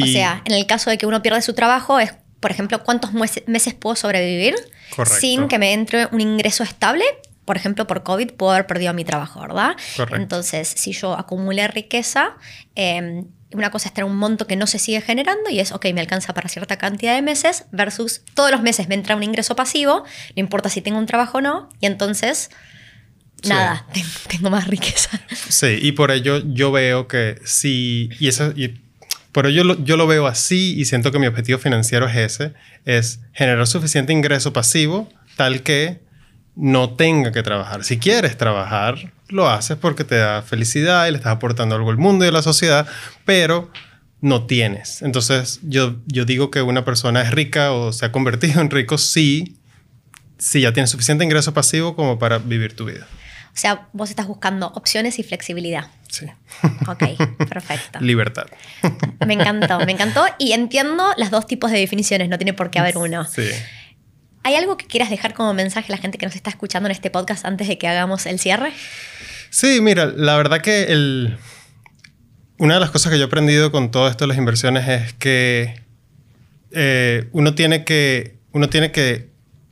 o 0.00 0.06
sea, 0.06 0.42
en 0.44 0.54
el 0.54 0.66
caso 0.66 0.90
de 0.90 0.98
que 0.98 1.06
uno 1.06 1.22
pierde 1.22 1.42
su 1.42 1.54
trabajo, 1.54 1.98
es, 1.98 2.14
por 2.40 2.50
ejemplo, 2.50 2.82
¿cuántos 2.82 3.12
meses 3.12 3.74
puedo 3.74 3.94
sobrevivir 3.94 4.54
sin 5.06 5.48
que 5.48 5.58
me 5.58 5.72
entre 5.72 6.06
un 6.06 6.20
ingreso 6.20 6.62
estable? 6.62 7.04
Por 7.44 7.56
ejemplo, 7.56 7.86
por 7.86 8.02
COVID 8.02 8.32
puedo 8.32 8.52
haber 8.52 8.66
perdido 8.66 8.94
mi 8.94 9.04
trabajo, 9.04 9.40
¿verdad? 9.40 9.76
Entonces, 10.12 10.68
si 10.68 10.92
yo 10.92 11.12
acumulé 11.18 11.68
riqueza, 11.68 12.36
eh, 12.74 13.24
una 13.54 13.70
cosa 13.70 13.88
es 13.88 13.94
tener 13.94 14.10
un 14.10 14.16
monto 14.16 14.46
que 14.46 14.56
no 14.56 14.66
se 14.66 14.78
sigue 14.78 15.00
generando 15.00 15.50
y 15.50 15.60
es, 15.60 15.72
ok, 15.72 15.86
me 15.94 16.00
alcanza 16.00 16.34
para 16.34 16.48
cierta 16.48 16.76
cantidad 16.78 17.14
de 17.14 17.22
meses 17.22 17.64
versus 17.72 18.22
todos 18.34 18.50
los 18.50 18.62
meses 18.62 18.88
me 18.88 18.94
entra 18.94 19.16
un 19.16 19.22
ingreso 19.22 19.56
pasivo, 19.56 20.04
no 20.04 20.40
importa 20.40 20.68
si 20.68 20.80
tengo 20.80 20.98
un 20.98 21.06
trabajo 21.06 21.38
o 21.38 21.40
no, 21.40 21.68
y 21.80 21.86
entonces, 21.86 22.50
nada, 23.48 23.86
tengo, 24.28 24.50
más 24.50 24.66
riqueza. 24.66 25.10
Sí, 25.48 25.78
y 25.80 25.92
por 25.92 26.10
ello 26.10 26.42
yo 26.46 26.72
veo 26.72 27.08
que 27.08 27.40
sí, 27.44 28.10
y 28.18 28.28
eso, 28.28 28.52
y 28.56 28.80
por 29.32 29.46
ello 29.46 29.64
yo, 29.64 29.84
yo 29.84 29.96
lo 29.96 30.06
veo 30.06 30.26
así 30.26 30.74
y 30.78 30.84
siento 30.84 31.12
que 31.12 31.18
mi 31.18 31.26
objetivo 31.26 31.58
financiero 31.58 32.08
es 32.08 32.16
ese, 32.16 32.52
es 32.84 33.20
generar 33.32 33.66
suficiente 33.66 34.12
ingreso 34.12 34.52
pasivo 34.52 35.08
tal 35.36 35.62
que 35.62 36.02
no 36.54 36.90
tenga 36.90 37.32
que 37.32 37.42
trabajar. 37.42 37.84
Si 37.84 37.98
quieres 37.98 38.36
trabajar, 38.36 39.12
lo 39.28 39.48
haces 39.48 39.76
porque 39.76 40.04
te 40.04 40.16
da 40.16 40.42
felicidad 40.42 41.06
y 41.06 41.12
le 41.12 41.16
estás 41.16 41.32
aportando 41.32 41.74
algo 41.74 41.90
al 41.90 41.96
mundo 41.96 42.24
y 42.24 42.28
a 42.28 42.32
la 42.32 42.42
sociedad, 42.42 42.86
pero 43.24 43.70
no 44.20 44.46
tienes. 44.46 45.02
Entonces 45.02 45.60
yo, 45.62 45.96
yo 46.06 46.24
digo 46.24 46.50
que 46.50 46.62
una 46.62 46.84
persona 46.84 47.22
es 47.22 47.30
rica 47.30 47.72
o 47.72 47.92
se 47.92 48.04
ha 48.04 48.12
convertido 48.12 48.60
en 48.60 48.70
rico 48.70 48.98
si, 48.98 49.58
si 50.38 50.60
ya 50.60 50.72
tiene 50.72 50.86
suficiente 50.86 51.24
ingreso 51.24 51.54
pasivo 51.54 51.96
como 51.96 52.18
para 52.18 52.38
vivir 52.38 52.76
tu 52.76 52.84
vida. 52.84 53.06
O 53.54 53.58
sea, 53.58 53.88
vos 53.92 54.08
estás 54.08 54.26
buscando 54.26 54.68
opciones 54.68 55.18
y 55.18 55.22
flexibilidad. 55.22 55.86
Sí. 56.08 56.26
Ok, 56.88 57.04
perfecto. 57.48 58.00
Libertad. 58.00 58.46
Me 59.26 59.34
encantó, 59.34 59.78
me 59.80 59.92
encantó. 59.92 60.24
Y 60.38 60.52
entiendo 60.52 61.12
las 61.16 61.30
dos 61.30 61.46
tipos 61.46 61.70
de 61.70 61.78
definiciones, 61.78 62.28
no 62.28 62.38
tiene 62.38 62.54
por 62.54 62.70
qué 62.70 62.78
haber 62.78 62.96
uno. 62.96 63.24
Sí. 63.24 63.48
¿Hay 64.42 64.54
algo 64.56 64.76
que 64.76 64.86
quieras 64.86 65.10
dejar 65.10 65.34
como 65.34 65.54
mensaje 65.54 65.92
a 65.92 65.96
la 65.96 66.02
gente 66.02 66.18
que 66.18 66.26
nos 66.26 66.34
está 66.34 66.50
escuchando 66.50 66.88
en 66.88 66.92
este 66.92 67.10
podcast 67.10 67.44
antes 67.44 67.68
de 67.68 67.78
que 67.78 67.86
hagamos 67.86 68.26
el 68.26 68.40
cierre? 68.40 68.72
Sí, 69.50 69.80
mira, 69.80 70.06
la 70.06 70.36
verdad 70.36 70.60
que 70.60 70.84
el... 70.84 71.36
una 72.58 72.74
de 72.74 72.80
las 72.80 72.90
cosas 72.90 73.12
que 73.12 73.18
yo 73.18 73.24
he 73.24 73.26
aprendido 73.26 73.70
con 73.70 73.90
todo 73.90 74.08
esto 74.08 74.24
de 74.24 74.28
las 74.28 74.38
inversiones 74.38 74.88
es 74.88 75.12
que 75.12 75.82
eh, 76.72 77.28
uno, 77.32 77.54
tiene 77.54 77.84
que 77.84 78.38
uno 78.50 78.68
tiene 78.68 78.90
que 78.90 79.30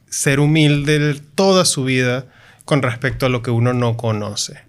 ser 0.08 0.38
humilde 0.38 1.20
toda 1.34 1.64
su 1.64 1.84
vida 1.84 2.26
con 2.70 2.82
respecto 2.82 3.26
a 3.26 3.28
lo 3.28 3.42
que 3.42 3.50
uno 3.50 3.72
no 3.72 3.96
conoce. 3.96 4.60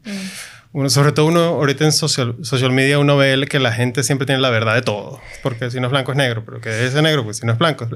Mm. 0.74 0.88
sobre 0.88 1.12
todo 1.12 1.28
uno 1.28 1.42
ahorita 1.42 1.86
en 1.86 1.92
social, 1.92 2.36
social 2.42 2.72
media 2.72 2.98
uno 2.98 3.16
ve 3.16 3.46
que 3.48 3.60
la 3.60 3.72
gente 3.72 4.02
siempre 4.02 4.26
tiene 4.26 4.42
la 4.42 4.50
verdad 4.50 4.74
de 4.74 4.82
todo, 4.82 5.22
porque 5.44 5.70
si 5.70 5.80
no 5.80 5.86
es 5.86 5.92
blanco 5.92 6.14
es 6.14 6.18
negro, 6.18 6.44
pero 6.44 6.60
que 6.60 6.88
es 6.88 6.96
negro, 6.96 7.24
pues 7.24 7.38
si 7.38 7.46
no 7.46 7.54
es 7.54 7.60
blanco. 7.60 7.88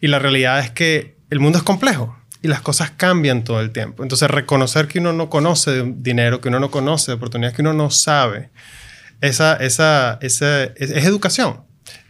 Y 0.00 0.08
la 0.08 0.18
realidad 0.18 0.58
es 0.58 0.72
que 0.72 1.16
el 1.30 1.38
mundo 1.38 1.58
es 1.58 1.62
complejo 1.62 2.18
y 2.42 2.48
las 2.48 2.60
cosas 2.60 2.90
cambian 2.90 3.44
todo 3.44 3.60
el 3.60 3.70
tiempo. 3.70 4.02
Entonces, 4.02 4.28
reconocer 4.28 4.88
que 4.88 4.98
uno 4.98 5.12
no 5.12 5.30
conoce 5.30 5.84
dinero, 5.96 6.40
que 6.40 6.48
uno 6.48 6.58
no 6.58 6.72
conoce 6.72 7.12
oportunidades, 7.12 7.54
que 7.54 7.62
uno 7.62 7.72
no 7.72 7.90
sabe, 7.90 8.50
esa, 9.20 9.54
esa, 9.54 10.18
esa 10.22 10.64
es, 10.64 10.90
educación. 10.90 11.62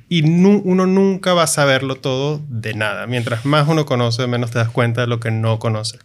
Y 0.09 0.23
uno 0.23 0.87
nunca 0.87 1.35
va 1.35 1.43
a 1.43 1.47
saberlo 1.47 1.97
todo 1.97 2.43
de 2.49 2.73
nada. 2.73 3.07
Mientras 3.07 3.45
más 3.45 3.69
uno 3.69 3.85
conoce, 3.85 4.27
menos 4.27 4.53
te 4.53 4.59
das 4.59 4.71
cuenta 4.71 5.03
de 5.03 5.07
lo 5.07 5.21
que 5.21 5.31
no 5.31 5.59
conoce. 5.59 5.99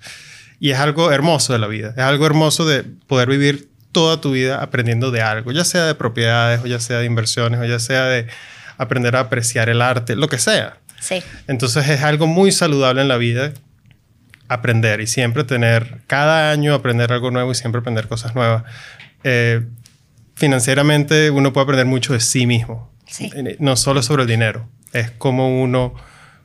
Y 0.61 0.69
es 0.69 0.79
algo 0.79 1.11
hermoso 1.11 1.53
de 1.53 1.59
la 1.59 1.65
vida. 1.65 1.89
Es 1.97 2.03
algo 2.03 2.27
hermoso 2.27 2.65
de 2.65 2.83
poder 2.83 3.27
vivir 3.27 3.67
toda 3.91 4.21
tu 4.21 4.31
vida 4.31 4.61
aprendiendo 4.61 5.09
de 5.09 5.23
algo, 5.23 5.51
ya 5.51 5.65
sea 5.65 5.85
de 5.85 5.95
propiedades, 5.95 6.61
o 6.63 6.67
ya 6.67 6.79
sea 6.79 6.99
de 6.99 7.05
inversiones, 7.05 7.59
o 7.59 7.65
ya 7.65 7.79
sea 7.79 8.05
de 8.05 8.27
aprender 8.77 9.15
a 9.15 9.21
apreciar 9.21 9.69
el 9.69 9.81
arte, 9.81 10.15
lo 10.15 10.29
que 10.29 10.37
sea. 10.37 10.77
Sí. 10.99 11.23
Entonces 11.47 11.89
es 11.89 12.03
algo 12.03 12.27
muy 12.27 12.51
saludable 12.51 13.01
en 13.01 13.07
la 13.07 13.17
vida 13.17 13.53
aprender 14.49 15.01
y 15.01 15.07
siempre 15.07 15.43
tener, 15.45 16.01
cada 16.05 16.51
año 16.51 16.75
aprender 16.75 17.11
algo 17.11 17.31
nuevo 17.31 17.51
y 17.51 17.55
siempre 17.55 17.79
aprender 17.79 18.07
cosas 18.07 18.35
nuevas. 18.35 18.63
Eh, 19.23 19.65
financieramente 20.35 21.31
uno 21.31 21.53
puede 21.53 21.63
aprender 21.63 21.87
mucho 21.87 22.13
de 22.13 22.19
sí 22.19 22.45
mismo, 22.45 22.91
eh, 23.19 23.55
no 23.57 23.75
solo 23.77 24.03
sobre 24.03 24.23
el 24.23 24.29
dinero, 24.29 24.69
es 24.93 25.09
cómo 25.09 25.59
uno, 25.59 25.95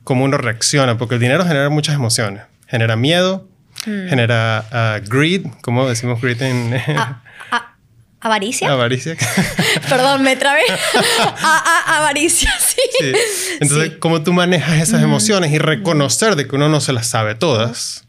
cómo 0.03 0.25
uno 0.25 0.37
reacciona, 0.37 0.97
porque 0.97 1.15
el 1.15 1.21
dinero 1.21 1.45
genera 1.45 1.69
muchas 1.69 1.93
emociones, 1.93 2.43
genera 2.65 2.95
miedo, 2.95 3.47
mm. 3.87 4.09
genera 4.09 4.65
ah, 4.71 4.99
greed, 5.07 5.47
como 5.61 5.87
decimos 5.87 6.21
greed 6.21 6.41
en... 6.41 6.73
Ah, 6.97 7.23
ah, 7.51 7.73
¿Avaricia? 8.19 8.71
Avaricia. 8.71 9.15
Perdón, 9.89 10.23
me 10.23 10.35
trabé. 10.35 10.61
avaricia, 11.85 12.51
sí. 12.59 12.81
Entonces, 13.59 13.93
cómo 13.99 14.21
tú 14.23 14.33
manejas 14.33 14.81
esas 14.81 15.01
emociones 15.01 15.51
y 15.51 15.57
reconocer 15.57 16.35
de 16.35 16.47
que 16.47 16.55
uno 16.55 16.69
no 16.69 16.81
se 16.81 16.93
las 16.93 17.07
sabe 17.07 17.35
todas 17.35 18.03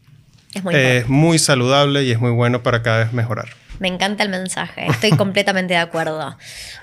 es 0.53 0.63
muy, 0.63 0.75
es 0.75 1.07
muy 1.07 1.39
saludable 1.39 2.03
y 2.03 2.11
es 2.11 2.19
muy 2.19 2.31
bueno 2.31 2.63
para 2.63 2.81
cada 2.81 2.99
vez 3.03 3.13
mejorar. 3.13 3.49
Me 3.79 3.87
encanta 3.87 4.23
el 4.23 4.29
mensaje, 4.29 4.87
estoy 4.87 5.11
completamente 5.11 5.73
de 5.73 5.79
acuerdo. 5.79 6.37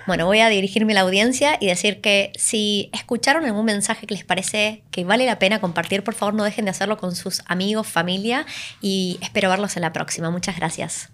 Bueno, 0.06 0.26
voy 0.26 0.40
a 0.40 0.48
dirigirme 0.48 0.92
a 0.92 0.96
la 0.96 1.00
audiencia 1.02 1.58
y 1.60 1.66
decir 1.66 2.00
que 2.00 2.32
si 2.36 2.90
escucharon 2.92 3.44
algún 3.44 3.66
mensaje 3.66 4.06
que 4.06 4.14
les 4.14 4.24
parece 4.24 4.82
que 4.90 5.04
vale 5.04 5.26
la 5.26 5.38
pena 5.38 5.60
compartir, 5.60 6.02
por 6.02 6.14
favor 6.14 6.34
no 6.34 6.44
dejen 6.44 6.64
de 6.64 6.70
hacerlo 6.70 6.96
con 6.96 7.14
sus 7.14 7.42
amigos, 7.46 7.86
familia 7.86 8.46
y 8.80 9.18
espero 9.20 9.50
verlos 9.50 9.76
en 9.76 9.82
la 9.82 9.92
próxima. 9.92 10.30
Muchas 10.30 10.56
gracias. 10.56 11.10